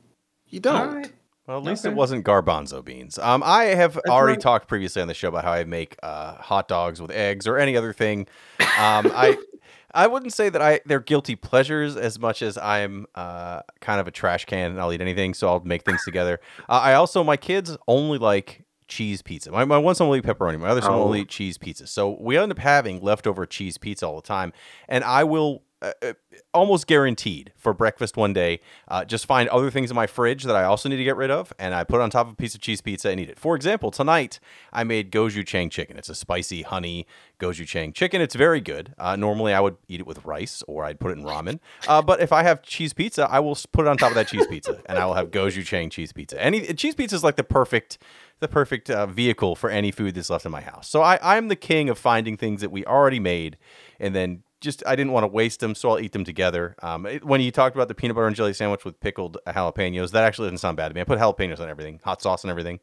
[0.49, 0.77] you don't.
[0.77, 1.13] All right.
[1.49, 3.19] Well, at least it wasn't garbanzo beans.
[3.19, 4.41] Um, I have already right.
[4.41, 7.59] talked previously on the show about how I make uh, hot dogs with eggs or
[7.59, 8.29] any other thing.
[8.61, 9.37] Um, I
[9.95, 14.09] I wouldn't say that I they're guilty pleasures as much as I'm uh, kind of
[14.09, 16.41] a trash can and I'll eat anything, so I'll make things together.
[16.69, 19.51] Uh, I also my kids only like cheese pizza.
[19.51, 21.15] My, my one son will eat pepperoni, my other son will Oh.
[21.15, 21.87] eat cheese pizza.
[21.87, 24.53] So we end up having leftover cheese pizza all the time,
[24.89, 26.13] and I will uh, uh,
[26.55, 28.61] almost guaranteed for breakfast one day.
[28.87, 31.31] Uh, just find other things in my fridge that I also need to get rid
[31.31, 33.39] of, and I put on top of a piece of cheese pizza and eat it.
[33.39, 34.39] For example, tonight
[34.73, 35.97] I made gochujang chicken.
[35.99, 37.07] It's a spicy honey
[37.41, 38.21] gochujang chicken.
[38.21, 38.95] It's very good.
[38.97, 41.59] Uh, normally I would eat it with rice or I'd put it in ramen.
[41.89, 44.29] Uh, but if I have cheese pizza, I will put it on top of that
[44.29, 46.41] cheese pizza, and I will have gochujang cheese pizza.
[46.41, 47.99] Any cheese pizza is like the perfect
[48.39, 50.89] the perfect uh, vehicle for any food that's left in my house.
[50.89, 53.57] So I, I'm the king of finding things that we already made
[54.01, 56.75] and then just I didn't want to waste them, so I'll eat them together.
[56.83, 60.13] Um, it, when you talked about the peanut butter and jelly sandwich with pickled jalapenos,
[60.13, 61.01] that actually doesn't sound bad to me.
[61.01, 62.81] I put jalapenos on everything, hot sauce and everything.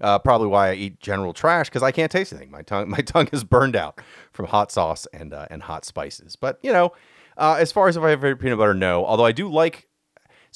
[0.00, 2.50] Uh, probably why I eat general trash because I can't taste anything.
[2.50, 4.00] My tongue, my tongue is burned out
[4.32, 6.36] from hot sauce and uh, and hot spices.
[6.36, 6.92] But you know,
[7.36, 9.04] uh, as far as if I have peanut butter, no.
[9.04, 9.88] Although I do like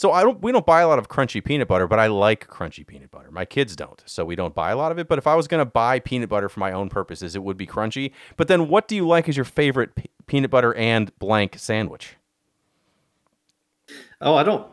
[0.01, 2.49] so I don't we don't buy a lot of crunchy peanut butter, but I like
[2.49, 3.31] crunchy peanut butter.
[3.31, 5.09] My kids don't, so we don't buy a lot of it.
[5.09, 7.59] But if I was going to buy peanut butter for my own purposes, it would
[7.59, 8.13] be crunchy.
[8.39, 12.17] But then, what do you like as your favorite p- peanut butter and blank sandwich?
[14.23, 14.67] Oh, I don't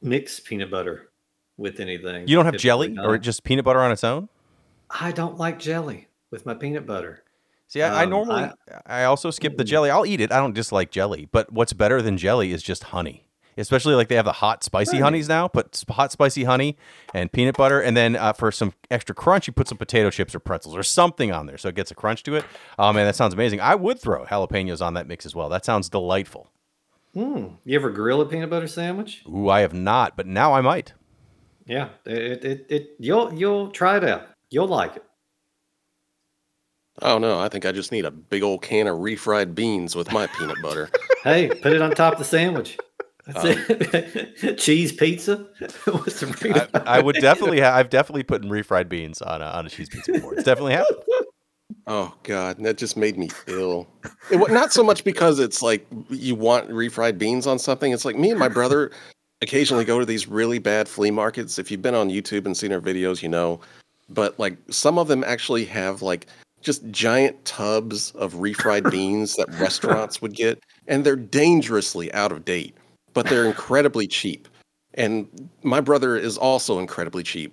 [0.00, 1.10] mix peanut butter
[1.56, 2.28] with anything.
[2.28, 4.28] You don't have jelly or just peanut butter on its own?
[4.88, 7.24] I don't like jelly with my peanut butter.
[7.66, 8.42] See, I, um, I normally
[8.86, 9.90] I, I also skip the jelly.
[9.90, 10.30] I'll eat it.
[10.30, 13.24] I don't dislike jelly, but what's better than jelly is just honey
[13.58, 15.02] especially like they have the hot spicy right.
[15.02, 15.48] honeys now.
[15.48, 16.76] Put hot spicy honey
[17.12, 20.34] and peanut butter, and then uh, for some extra crunch, you put some potato chips
[20.34, 22.44] or pretzels or something on there, so it gets a crunch to it.
[22.78, 23.60] Oh man, that sounds amazing.
[23.60, 25.48] I would throw jalapenos on that mix as well.
[25.48, 26.50] That sounds delightful.
[27.14, 27.46] Hmm.
[27.64, 29.22] You ever grill a peanut butter sandwich?
[29.28, 30.92] Ooh, I have not, but now I might.
[31.66, 34.28] Yeah, it, it, it you'll you'll try it out.
[34.50, 35.04] You'll like it.
[37.00, 40.12] Oh no, I think I just need a big old can of refried beans with
[40.12, 40.90] my peanut butter.
[41.24, 42.78] hey, put it on top of the sandwich.
[43.34, 43.56] Um,
[44.56, 45.46] cheese pizza.
[45.86, 47.60] I, I, would definitely.
[47.60, 47.74] have.
[47.74, 50.34] I've definitely put in refried beans on a, on a cheese pizza before.
[50.34, 51.02] It's definitely happened.
[51.86, 53.86] Oh God, that just made me ill.
[54.30, 57.92] It, not so much because it's like you want refried beans on something.
[57.92, 58.90] It's like me and my brother
[59.42, 61.58] occasionally go to these really bad flea markets.
[61.58, 63.60] If you've been on YouTube and seen our videos, you know.
[64.08, 66.26] But like some of them actually have like
[66.62, 72.44] just giant tubs of refried beans that restaurants would get, and they're dangerously out of
[72.44, 72.74] date
[73.18, 74.46] but they're incredibly cheap.
[74.94, 77.52] And my brother is also incredibly cheap.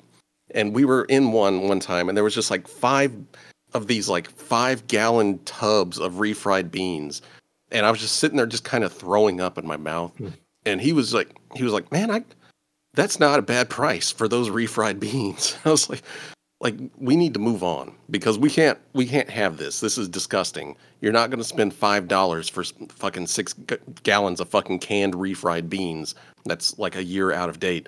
[0.51, 3.11] And we were in one one time, and there was just like five
[3.73, 7.23] of these like five gallon tubs of refried beans,
[7.71, 10.15] and I was just sitting there, just kind of throwing up in my mouth.
[10.17, 10.27] Hmm.
[10.67, 12.23] And he was like, he was like, man, I,
[12.93, 15.57] that's not a bad price for those refried beans.
[15.65, 16.03] I was like,
[16.65, 19.81] like we need to move on because we can't we can't have this.
[19.81, 20.75] This is disgusting.
[20.99, 25.13] You're not going to spend five dollars for fucking six g- gallons of fucking canned
[25.13, 26.15] refried beans.
[26.43, 27.87] That's like a year out of date.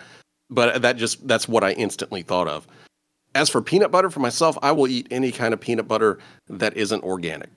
[0.51, 2.67] But that just that's what I instantly thought of.
[3.33, 6.77] As for peanut butter for myself, I will eat any kind of peanut butter that
[6.77, 7.49] isn't organic.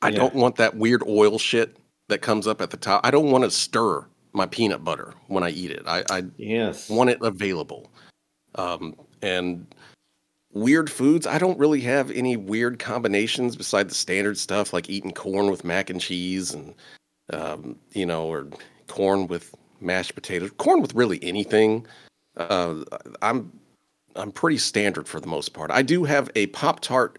[0.00, 0.16] I yeah.
[0.16, 1.76] don't want that weird oil shit
[2.08, 3.02] that comes up at the top.
[3.04, 5.82] I don't want to stir my peanut butter when I eat it.
[5.86, 6.88] I, I yes.
[6.88, 7.90] want it available.
[8.54, 9.66] Um, and
[10.54, 15.12] weird foods, I don't really have any weird combinations beside the standard stuff like eating
[15.12, 16.74] corn with mac and cheese and
[17.32, 18.46] um, you know, or
[18.86, 20.50] corn with mashed potatoes.
[20.58, 21.86] Corn with really anything.
[22.36, 22.84] Uh,
[23.22, 23.52] I'm
[24.16, 25.70] I'm pretty standard for the most part.
[25.70, 27.18] I do have a Pop Tart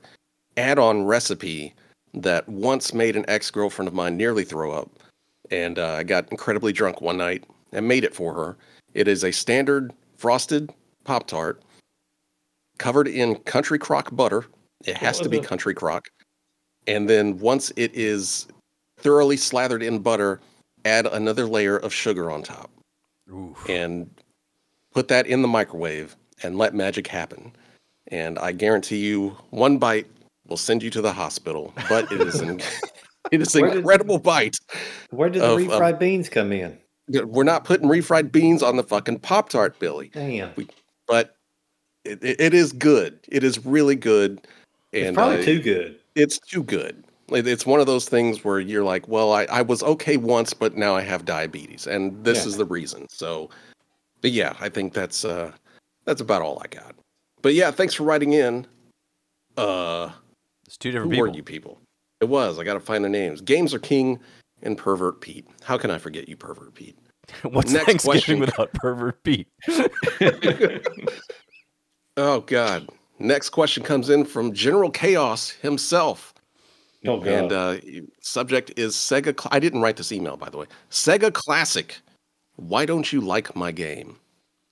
[0.58, 1.74] add-on recipe
[2.14, 4.90] that once made an ex-girlfriend of mine nearly throw up,
[5.52, 8.58] and uh, I got incredibly drunk one night and made it for her.
[8.94, 10.72] It is a standard frosted
[11.04, 11.62] Pop Tart
[12.78, 14.46] covered in country crock butter.
[14.86, 15.48] It has to be uh-huh.
[15.48, 16.10] country crock.
[16.88, 18.48] And then once it is
[18.98, 20.40] thoroughly slathered in butter,
[20.84, 22.70] add another layer of sugar on top.
[23.32, 23.68] Oof.
[23.68, 24.10] And
[24.94, 27.52] put that in the microwave and let magic happen.
[28.08, 30.08] And I guarantee you, one bite
[30.48, 31.74] will send you to the hospital.
[31.90, 32.62] But it is an
[33.32, 34.58] it is an incredible bite.
[35.10, 36.78] Where did the refried of, beans come in?
[37.08, 40.10] We're not putting refried beans on the fucking Pop Tart, Billy.
[40.14, 40.52] Damn.
[40.56, 40.68] We,
[41.08, 41.35] but
[42.06, 43.20] it, it is good.
[43.28, 44.48] It is really good.
[44.94, 46.00] And it's probably uh, too good.
[46.16, 47.04] It's too good.
[47.30, 50.78] It's one of those things where you're like, well, I, I was okay once, but
[50.78, 52.50] now I have diabetes, and this yeah.
[52.50, 53.08] is the reason.
[53.10, 53.50] So,
[54.22, 55.52] but yeah, I think that's uh,
[56.06, 56.96] that's about all I got.
[57.42, 58.68] But yeah, thanks for writing in.
[59.58, 60.12] Uh,
[60.66, 61.30] it's two different who people.
[61.30, 61.80] were you people?
[62.22, 62.60] It was.
[62.60, 63.42] I got to find the names.
[63.42, 64.20] Games are king
[64.62, 65.48] and pervert Pete.
[65.64, 66.98] How can I forget you, pervert Pete?
[67.44, 68.40] What's Next Thanksgiving question.
[68.40, 69.48] without pervert Pete?
[72.18, 72.90] Oh God.
[73.20, 76.34] Next question comes in from General Chaos himself.
[77.06, 77.28] Oh God.
[77.28, 77.78] And uh,
[78.22, 79.40] subject is Sega.
[79.40, 80.66] Cl- I didn't write this email, by the way.
[80.90, 82.00] Sega Classic.
[82.58, 84.18] Why don't you like my game?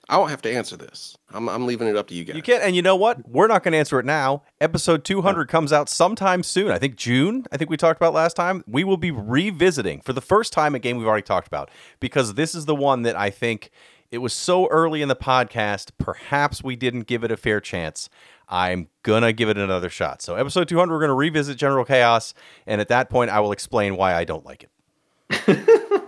[0.09, 1.15] I don't have to answer this.
[1.31, 2.35] I'm, I'm leaving it up to you guys.
[2.35, 3.27] You can't, and you know what?
[3.27, 4.43] We're not going to answer it now.
[4.59, 6.71] Episode 200 comes out sometime soon.
[6.71, 7.45] I think June.
[7.53, 8.65] I think we talked about last time.
[8.67, 11.71] We will be revisiting for the first time a game we've already talked about
[12.01, 13.71] because this is the one that I think
[14.13, 15.89] it was so early in the podcast.
[15.97, 18.09] Perhaps we didn't give it a fair chance.
[18.47, 20.21] I'm gonna give it another shot.
[20.21, 22.35] So, episode 200, we're gonna revisit General Chaos,
[22.67, 26.03] and at that point, I will explain why I don't like it.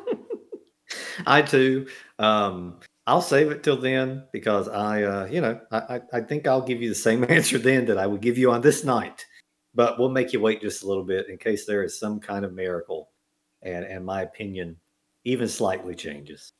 [1.25, 1.87] I too.
[2.19, 6.61] Um, I'll save it till then because I, uh, you know, I, I think I'll
[6.61, 9.25] give you the same answer then that I would give you on this night,
[9.73, 12.45] but we'll make you wait just a little bit in case there is some kind
[12.45, 13.09] of miracle,
[13.63, 14.77] and and my opinion
[15.23, 16.53] even slightly changes.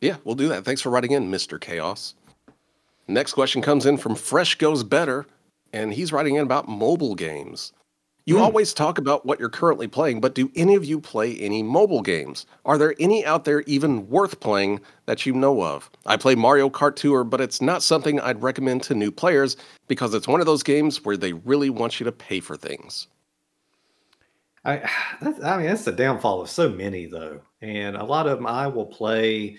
[0.00, 0.64] Yeah, we'll do that.
[0.64, 2.14] Thanks for writing in, Mister Chaos.
[3.08, 5.26] Next question comes in from Fresh Goes Better,
[5.72, 7.72] and he's writing in about mobile games.
[8.26, 8.40] You mm.
[8.42, 12.02] always talk about what you're currently playing, but do any of you play any mobile
[12.02, 12.44] games?
[12.66, 15.90] Are there any out there even worth playing that you know of?
[16.04, 20.12] I play Mario Kart Tour, but it's not something I'd recommend to new players because
[20.12, 23.08] it's one of those games where they really want you to pay for things.
[24.66, 24.82] I,
[25.42, 27.40] I mean, that's the downfall of so many, though.
[27.62, 29.56] And a lot of them I will play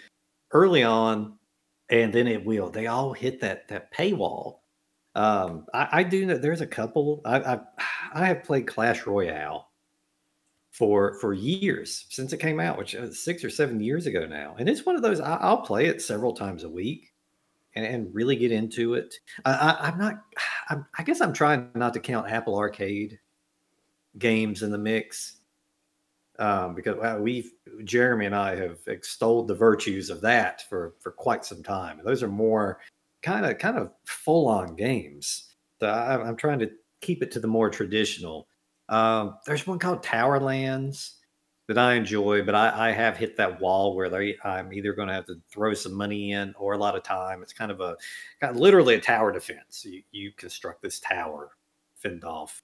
[0.51, 1.37] early on,
[1.89, 2.69] and then it will.
[2.69, 4.59] They all hit that that paywall
[5.15, 7.21] um, I, I do know there's a couple.
[7.25, 7.59] I, I
[8.13, 9.67] I have played Clash Royale
[10.71, 14.55] for for years since it came out, which is six or seven years ago now,
[14.59, 17.11] and it's one of those I, will play it several times a week
[17.75, 19.15] and, and really get into it.
[19.45, 20.21] I, am not.
[20.69, 23.19] I'm, I guess I'm trying not to count Apple Arcade
[24.17, 25.38] games in the mix
[26.39, 27.51] um, because we've
[27.83, 32.01] Jeremy and I have extolled the virtues of that for for quite some time.
[32.03, 32.79] Those are more
[33.21, 35.53] kind of kind of full on games.
[35.79, 36.71] So I, am trying to
[37.01, 38.47] keep it to the more traditional.
[38.87, 41.11] Um, there's one called Towerlands
[41.67, 45.07] that I enjoy, but I, I have hit that wall where they, I'm either going
[45.07, 47.43] to have to throw some money in or a lot of time.
[47.43, 47.95] It's kind of a
[48.41, 49.85] kind of literally a tower defense.
[49.85, 51.51] You, you construct this tower,
[51.95, 52.63] fend off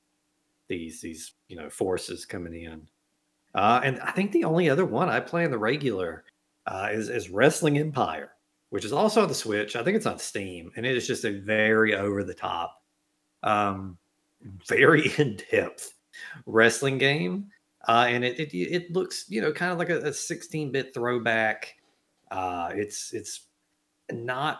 [0.68, 2.88] these these you know forces coming in.
[3.56, 6.24] Uh, and I think the only other one I play in the regular
[6.68, 8.36] uh, is is Wrestling Empire
[8.76, 9.78] which is also on the Switch.
[9.78, 12.84] I think it's on Steam, and it is just a very over the top,
[13.42, 13.98] um,
[14.68, 15.94] very in depth
[16.46, 17.48] wrestling game.
[17.88, 21.76] Uh, and it, it, it looks you know kind of like a 16 bit throwback.
[22.30, 23.48] Uh, it's it's
[24.12, 24.60] not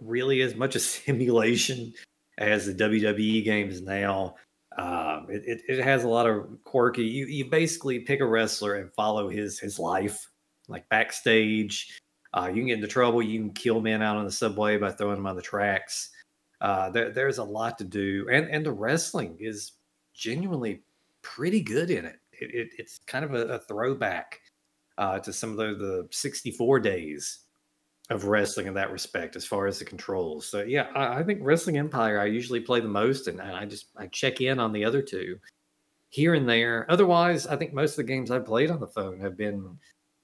[0.00, 1.92] really as much a simulation
[2.38, 4.36] as the WWE games now.
[4.80, 7.04] Um, it, it, it, has a lot of quirky.
[7.04, 10.26] You you basically pick a wrestler and follow his his life,
[10.68, 12.00] like backstage.
[12.32, 13.20] Uh, you can get into trouble.
[13.20, 16.10] You can kill men out on the subway by throwing them on the tracks.
[16.62, 19.72] Uh, there, there's a lot to do, and and the wrestling is
[20.14, 20.82] genuinely
[21.20, 22.18] pretty good in it.
[22.32, 24.40] it, it it's kind of a, a throwback
[24.96, 27.40] uh, to some of the, the 64 days
[28.10, 30.46] of wrestling in that respect, as far as the controls.
[30.46, 33.86] So yeah, I, I think Wrestling Empire I usually play the most, and, I just
[33.96, 35.38] I check in on the other two
[36.10, 36.86] here and there.
[36.90, 39.78] Otherwise, I think most of the games I've played on the phone have been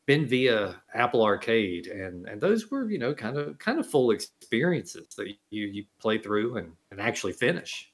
[0.07, 4.11] been via Apple Arcade, and and those were you know kind of kind of full
[4.11, 7.93] experiences that you you play through and and actually finish.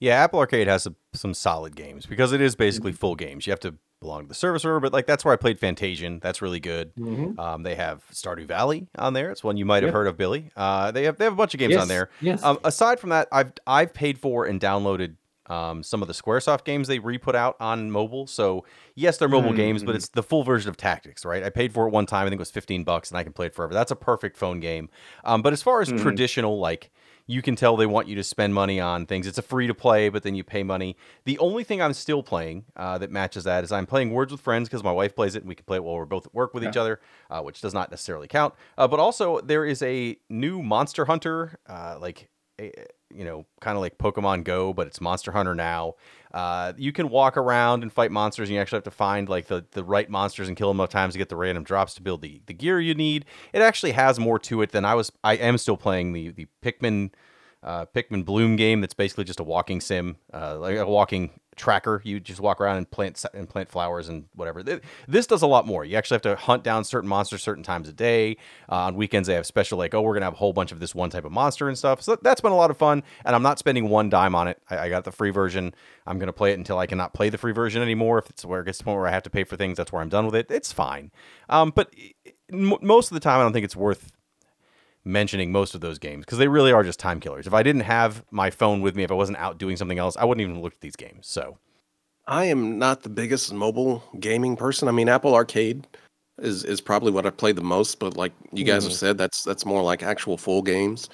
[0.00, 2.98] Yeah, Apple Arcade has some, some solid games because it is basically mm-hmm.
[2.98, 3.46] full games.
[3.46, 6.20] You have to belong to the service server, but like that's where I played Fantasian.
[6.20, 6.94] That's really good.
[6.96, 7.38] Mm-hmm.
[7.38, 9.30] Um, they have Stardew Valley on there.
[9.30, 10.50] It's one you might have heard of, Billy.
[10.56, 11.82] Uh, they have they have a bunch of games yes.
[11.82, 12.10] on there.
[12.20, 12.42] Yes.
[12.42, 16.64] Um, aside from that, I've I've paid for and downloaded um, some of the SquareSoft
[16.64, 18.26] games they re-put out on mobile.
[18.26, 19.56] So yes, they're mobile mm-hmm.
[19.56, 19.96] games, but mm.
[19.96, 21.42] it's the full version of Tactics, right?
[21.42, 22.26] I paid for it one time.
[22.26, 23.74] I think it was fifteen bucks, and I can play it forever.
[23.74, 24.90] That's a perfect phone game.
[25.24, 26.02] Um, but as far as mm-hmm.
[26.02, 26.90] traditional, like
[27.28, 29.26] you can tell they want you to spend money on things.
[29.26, 30.96] It's a free to play, but then you pay money.
[31.24, 34.40] The only thing I'm still playing uh, that matches that is I'm playing Words with
[34.40, 36.34] Friends because my wife plays it and we can play it while we're both at
[36.34, 36.70] work with yeah.
[36.70, 38.54] each other, uh, which does not necessarily count.
[38.78, 42.72] Uh, but also there is a new Monster Hunter, uh, like a,
[43.14, 45.94] you know, kind of like Pokemon Go, but it's Monster Hunter now.
[46.32, 49.46] Uh, you can walk around and fight monsters, and you actually have to find like
[49.46, 52.02] the, the right monsters and kill them enough times to get the random drops to
[52.02, 53.24] build the, the gear you need.
[53.52, 55.10] It actually has more to it than I was.
[55.24, 57.10] I am still playing the the Pikmin
[57.62, 62.00] uh, Pikmin Bloom game that's basically just a walking sim, uh, like a walking tracker.
[62.04, 64.62] You just walk around and plant and plant flowers and whatever.
[65.06, 65.84] This does a lot more.
[65.84, 68.36] You actually have to hunt down certain monsters certain times a day.
[68.70, 70.80] Uh, on weekends, they have special like, oh, we're gonna have a whole bunch of
[70.80, 72.00] this one type of monster and stuff.
[72.02, 74.60] So that's been a lot of fun, and I'm not spending one dime on it.
[74.70, 75.74] I, I got the free version.
[76.06, 78.18] I'm gonna play it until I cannot play the free version anymore.
[78.18, 79.76] If it's where it gets to the point where I have to pay for things,
[79.76, 80.50] that's where I'm done with it.
[80.50, 81.10] It's fine.
[81.48, 81.92] Um, but
[82.50, 84.12] most of the time, I don't think it's worth
[85.04, 87.46] mentioning most of those games because they really are just time killers.
[87.46, 90.16] If I didn't have my phone with me, if I wasn't out doing something else,
[90.16, 91.26] I wouldn't even look at these games.
[91.26, 91.58] So
[92.26, 94.88] I am not the biggest mobile gaming person.
[94.88, 95.86] I mean, Apple Arcade
[96.40, 97.98] is is probably what I played the most.
[97.98, 98.88] But like you guys Mhm.
[98.88, 101.08] have said, that's that's more like actual full games.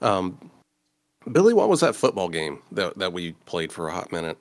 [0.00, 0.50] Um,
[1.30, 4.38] Billy, what was that football game that that we played for a hot minute?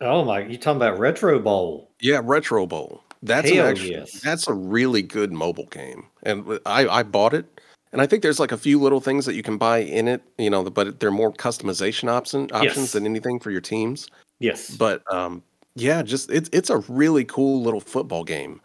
[0.00, 0.40] Oh my!
[0.40, 1.90] You talking about Retro Bowl?
[2.00, 3.02] Yeah, Retro Bowl.
[3.22, 4.18] That's an actual, yes.
[4.22, 7.59] that's a really good mobile game, and I I bought it,
[7.92, 10.22] and I think there's like a few little things that you can buy in it,
[10.38, 12.92] you know, but they're more customization option options Yes.
[12.92, 14.08] than anything for your teams.
[14.38, 14.70] Yes.
[14.76, 15.42] But um,
[15.74, 18.60] yeah, just it's it's a really cool little football game.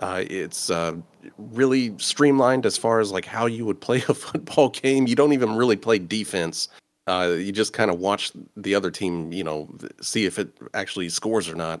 [0.00, 0.94] Uh, it's uh,
[1.38, 5.06] really streamlined as far as like how you would play a football game.
[5.06, 6.68] You don't even really play defense.
[7.06, 9.68] Uh, you just kind of watch the other team, you know,
[10.02, 11.80] see if it actually scores or not.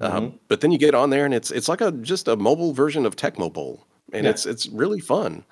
[0.00, 0.38] Uh, Mhm.
[0.48, 3.06] but then you get on there and it's it's like a just a mobile version
[3.06, 4.30] of Tecmo Bowl, and Yeah.
[4.30, 5.44] it's it's really fun.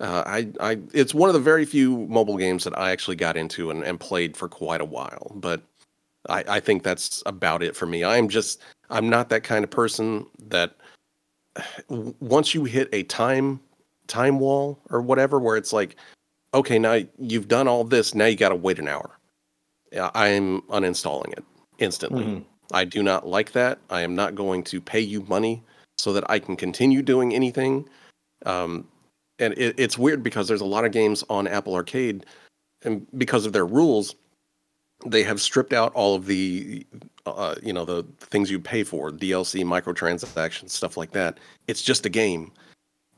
[0.00, 3.36] Uh, I I it's one of the very few mobile games that I actually got
[3.36, 5.32] into and, and played for quite a while.
[5.34, 5.62] But
[6.28, 8.04] I, I think that's about it for me.
[8.04, 10.76] I'm just I'm not that kind of person that
[11.88, 13.60] once you hit a time
[14.08, 15.96] time wall or whatever where it's like
[16.54, 19.18] okay now you've done all this now you got to wait an hour
[20.14, 21.44] i'm uninstalling it
[21.78, 22.44] instantly Mhm.
[22.72, 25.62] i do not like that i am not going to pay you money
[25.98, 27.88] so that i can continue doing anything
[28.44, 28.86] um,
[29.42, 32.24] and it, it's weird because there's a lot of games on apple arcade
[32.82, 34.14] and because of their rules
[35.06, 36.86] they have stripped out all of the
[37.26, 41.38] uh, you know the things you pay for dlc microtransactions stuff like that.
[41.68, 42.52] It's just a game.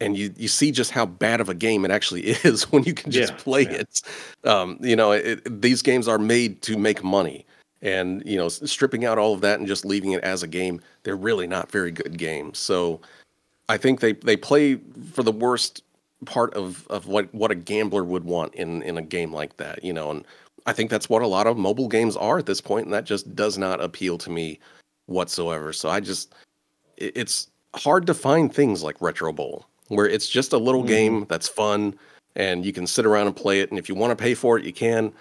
[0.01, 2.95] And you you see just how bad of a game it actually is when you
[2.95, 3.83] can just Yeah, play yeah.
[3.83, 4.03] it.
[4.45, 7.47] Um, you know it, these games are made to make money.
[7.83, 10.81] And you know stripping out all of that and just leaving it as a game
[11.03, 12.59] they're really not very good games.
[12.59, 13.01] So
[13.69, 14.79] i think they they play
[15.13, 15.84] for the worst
[16.25, 19.83] part of of what what a gambler would want in in a game like that
[19.85, 20.25] you know and
[20.67, 23.05] i think that's what a lot of mobile games are at this point and that
[23.05, 24.59] just does not appeal to me
[25.07, 25.73] whatsoever.
[25.73, 26.35] So i just
[26.97, 30.87] it- it's hard to find things like retro bowl where it's just a little Mhm.
[30.89, 31.95] game that's fun
[32.37, 34.59] and you can sit around and play it and if you want to pay for
[34.59, 35.13] it you can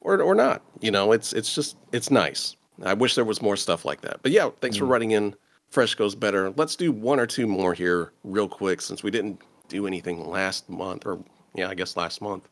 [0.00, 2.56] or or not you know it's it's just it's nice.
[2.84, 4.20] I wish there was more stuff like that.
[4.22, 4.90] But yeah thanks for Mhm.
[4.90, 5.34] writing in.
[5.70, 6.50] Fresh goes better.
[6.56, 10.68] Let's do one or two more here real quick since we didn't do anything last
[10.68, 11.18] month or
[11.54, 12.48] yeah i guess last month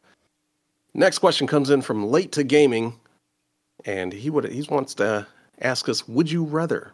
[0.94, 2.98] next question comes in from late to gaming
[3.84, 5.26] and he would he wants to
[5.60, 6.92] ask us would you rather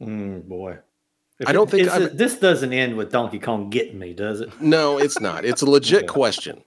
[0.00, 0.78] Mm, boy.
[1.46, 4.60] I don't think this doesn't end with Donkey Kong getting me, does it?
[4.60, 5.44] No, it's not.
[5.44, 6.06] It's a legit Okay.
[6.08, 6.62] question.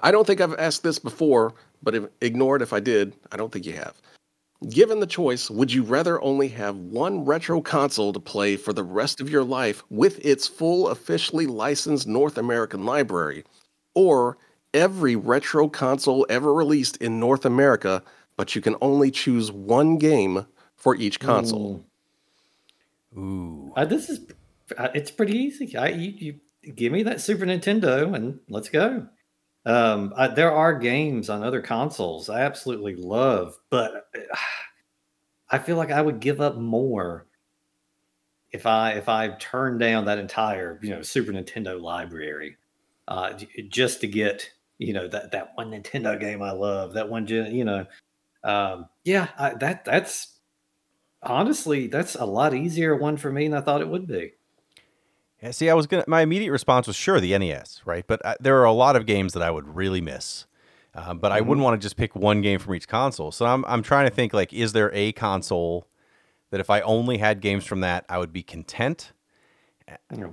[0.00, 3.14] I don't think I've asked this before, but if, ignore it if I did.
[3.32, 3.94] I don't think you have.
[4.66, 8.82] Given the choice, would you rather only have one retro console to play for the
[8.82, 13.44] rest of your life with its full officially licensed North American library,
[13.94, 14.36] or
[14.74, 18.02] every retro console ever released in North America,
[18.36, 21.84] but you can only choose one game for each console?
[23.16, 23.18] Mm.
[23.18, 23.72] Ooh.
[23.76, 24.20] Uh, this is
[24.76, 25.76] uh, it's pretty easy.
[25.76, 29.06] I you, you give me that Super Nintendo and let's go.
[29.68, 34.36] Um, I, there are games on other consoles I absolutely love, but uh,
[35.50, 37.26] I feel like I would give up more
[38.50, 42.56] if I if I turned down that entire you know Super Nintendo library
[43.08, 43.34] uh,
[43.68, 47.66] just to get you know that that one Nintendo game I love that one you
[47.66, 47.84] know
[48.44, 50.38] um, yeah I, that that's
[51.22, 54.32] honestly that's a lot easier one for me than I thought it would be.
[55.42, 56.04] Yeah, see, I was gonna.
[56.08, 58.04] My immediate response was sure the NES, right?
[58.06, 60.46] But uh, there are a lot of games that I would really miss.
[60.94, 63.30] Uh, but I wouldn't want to just pick one game from each console.
[63.30, 65.86] So I'm I'm trying to think like, is there a console
[66.50, 69.12] that if I only had games from that, I would be content?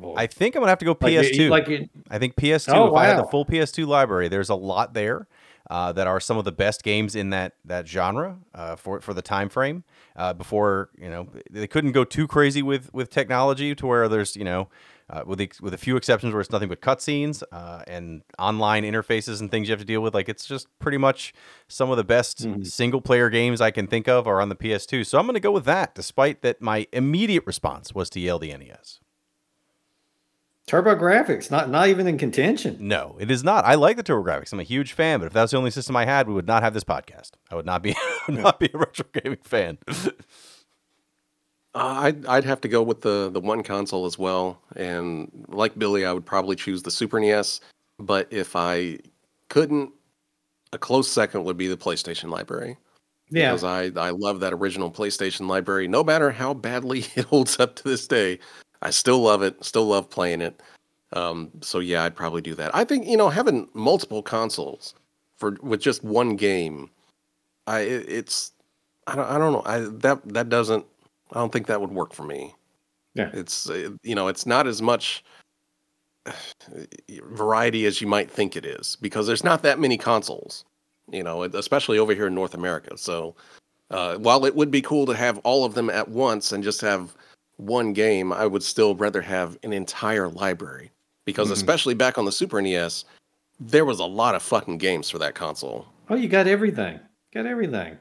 [0.03, 0.14] Oh.
[0.18, 1.49] I think I'm gonna have to go PS2.
[1.49, 2.74] like you- I think PS2.
[2.74, 5.28] Oh, if I had the full PS2 library, there's a lot there
[5.70, 9.14] uh, that are some of the best games in that that genre uh, for for
[9.14, 9.84] the time frame.
[10.16, 14.36] Uh, before you know, they couldn't go too crazy with with technology to where there's
[14.36, 14.68] you know.
[15.07, 18.84] Uh, with ex- with a few exceptions where it's nothing but cutscenes uh, and online
[18.84, 21.32] interfaces and things you have to deal with, like it's just pretty much
[21.68, 22.65] some of the best Mhm.
[22.65, 25.03] single player games I can think of are on the PS2.
[25.06, 28.40] So I'm going to go with that, despite that my immediate response was to yell
[28.40, 28.99] the NES.
[30.68, 32.76] TurboGrafx, not not even in contention.
[32.80, 33.64] No, it is not.
[33.65, 34.52] I like the TurboGrafx.
[34.52, 36.48] I'm a huge fan, but if that was the only system I had, we would
[36.48, 37.34] not have this podcast.
[37.52, 37.95] I would not be
[38.27, 39.77] would not be a retro gaming fan.
[41.76, 45.77] Uh, I'd I'd have to go with the the one console as well, and like
[45.77, 47.60] Billy, I would probably choose the Super NES.
[47.99, 48.99] But if I
[49.49, 49.91] couldn't,
[50.73, 52.77] a close second would be the PlayStation library
[53.30, 55.88] Yeah, because I I love that original PlayStation library.
[55.89, 58.39] No matter how badly it holds up to this day,
[58.81, 59.64] I still love it.
[59.64, 60.61] Still love playing it.
[61.14, 62.73] Um, so yeah, I'd probably do that.
[62.73, 64.93] I think you know having multiple consoles
[65.38, 66.89] for with just one game,
[67.68, 68.53] I it- it's
[69.07, 70.85] I don't I don't know I that that doesn't
[71.36, 72.56] I don't think that would work for me.
[73.14, 73.30] Yeah.
[73.34, 75.24] It's uh, you know, it's not as much
[77.24, 80.66] variety as you might think it is because there's not that many consoles,
[81.12, 82.98] you know, especially over here in North America.
[82.98, 83.36] So,
[83.91, 86.82] uh, while it would be cool to have all of them at once and just
[86.82, 87.16] have
[87.57, 90.91] one game, I would still rather have an entire library
[91.26, 91.53] because, mm-hmm.
[91.53, 93.06] especially back on the Super NES,
[93.60, 95.86] there was a lot of fucking games for that console.
[96.10, 96.99] Oh, you got everything.
[97.34, 97.98] Got everything.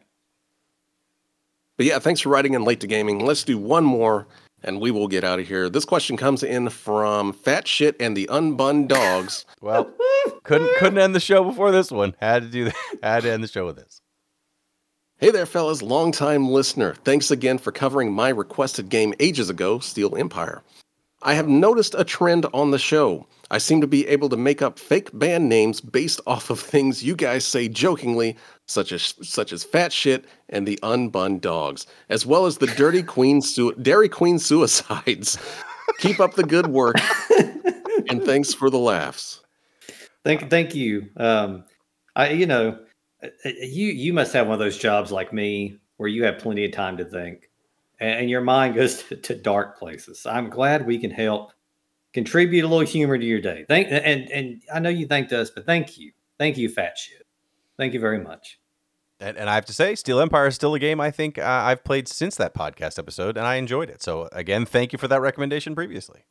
[1.76, 3.24] But yeah, thanks for writing in late to gaming.
[3.24, 4.26] Let's do one more
[4.64, 5.68] and we will get out of here.
[5.68, 9.44] This question comes in from Fat Shit and the Unbun Dogs.
[9.60, 9.92] well,
[10.42, 12.16] couldn't couldn't end the show before this one.
[12.20, 12.74] Had to do that.
[13.02, 14.00] Had to end the show with this.
[15.18, 16.94] Hey there, fellas, longtime listener.
[17.04, 20.62] Thanks again for covering my requested game ages ago, Steel Empire.
[21.24, 23.26] I have noticed a trend on the show.
[23.50, 27.02] I seem to be able to make up fake band names based off of things
[27.02, 28.36] you guys say jokingly,
[28.66, 33.02] such as such as fat shit and the unbun dogs, as well as the dirty
[33.14, 35.38] queen su- Dairy Queen suicides.
[35.98, 36.96] Keep up the good work,
[38.08, 39.42] and thanks for the laughs.
[40.24, 41.10] Thank, thank you.
[41.18, 41.64] Um,
[42.16, 42.78] I, you know,
[43.22, 46.38] uh, uh, you you must have one of those jobs like me where you have
[46.38, 47.50] plenty of time to think,
[48.00, 50.26] and, your mind goes to, to dark places.
[50.26, 51.52] I'm glad we can help
[52.12, 53.64] contribute a little humor to your day.
[53.68, 57.26] Thank and and I know you thanked us, but thank you, thank you, fat shit.
[57.76, 58.60] Thank you very much.
[59.20, 61.44] And, and I have to say, Steel Empire is still a game I think uh,
[61.44, 64.02] I've played since that podcast episode, and I enjoyed it.
[64.02, 66.24] So again, thank you for that recommendation previously.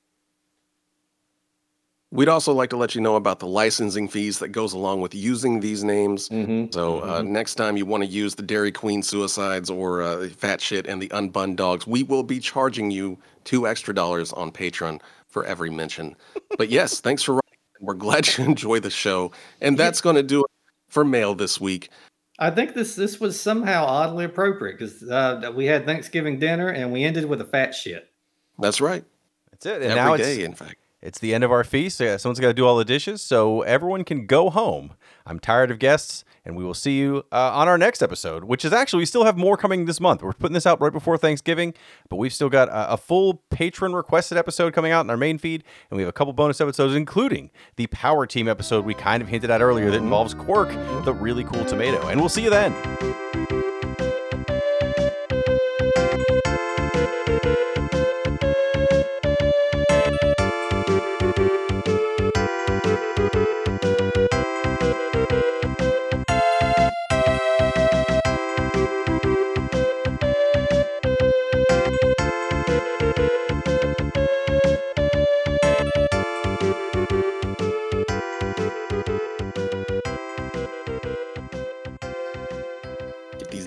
[2.13, 5.15] We'd also like to let you know about the licensing fees that goes along with
[5.15, 6.29] using these names.
[6.29, 6.71] Mm-hmm.
[6.71, 7.33] So uh, mm-hmm.
[7.33, 11.01] next time you want to use the Dairy Queen suicides or uh, Fat Shit and
[11.01, 15.71] the Unbun Dogs, we will be charging you two extra dollars on Patreon for every
[15.71, 16.15] mention.
[16.55, 17.57] But yes, thanks for writing.
[17.81, 20.51] We're glad you enjoy the show, and that's going to do it
[20.89, 21.89] for mail this week.
[22.37, 26.93] I think this this was somehow oddly appropriate because uh, we had Thanksgiving dinner and
[26.93, 28.11] we ended with a fat shit.
[28.59, 29.03] That's right.
[29.49, 29.81] That's it.
[29.81, 30.82] And Every now day, in fact.
[31.03, 31.97] It's the end of our feast.
[31.97, 34.93] So someone's got to do all the dishes, so everyone can go home.
[35.25, 38.63] I'm tired of guests, and we will see you uh, on our next episode, which
[38.63, 40.23] is actually we still have more coming this month.
[40.23, 41.73] We're putting this out right before Thanksgiving,
[42.09, 45.37] but we've still got a, a full patron requested episode coming out in our main
[45.37, 49.21] feed, and we have a couple bonus episodes, including the Power Team episode we kind
[49.21, 50.73] of hinted at earlier that involves Kwirk,
[51.03, 52.07] the really cool tomato.
[52.07, 53.22] And we'll see you then.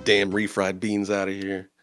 [0.06, 1.68] Damn refried beans out of here.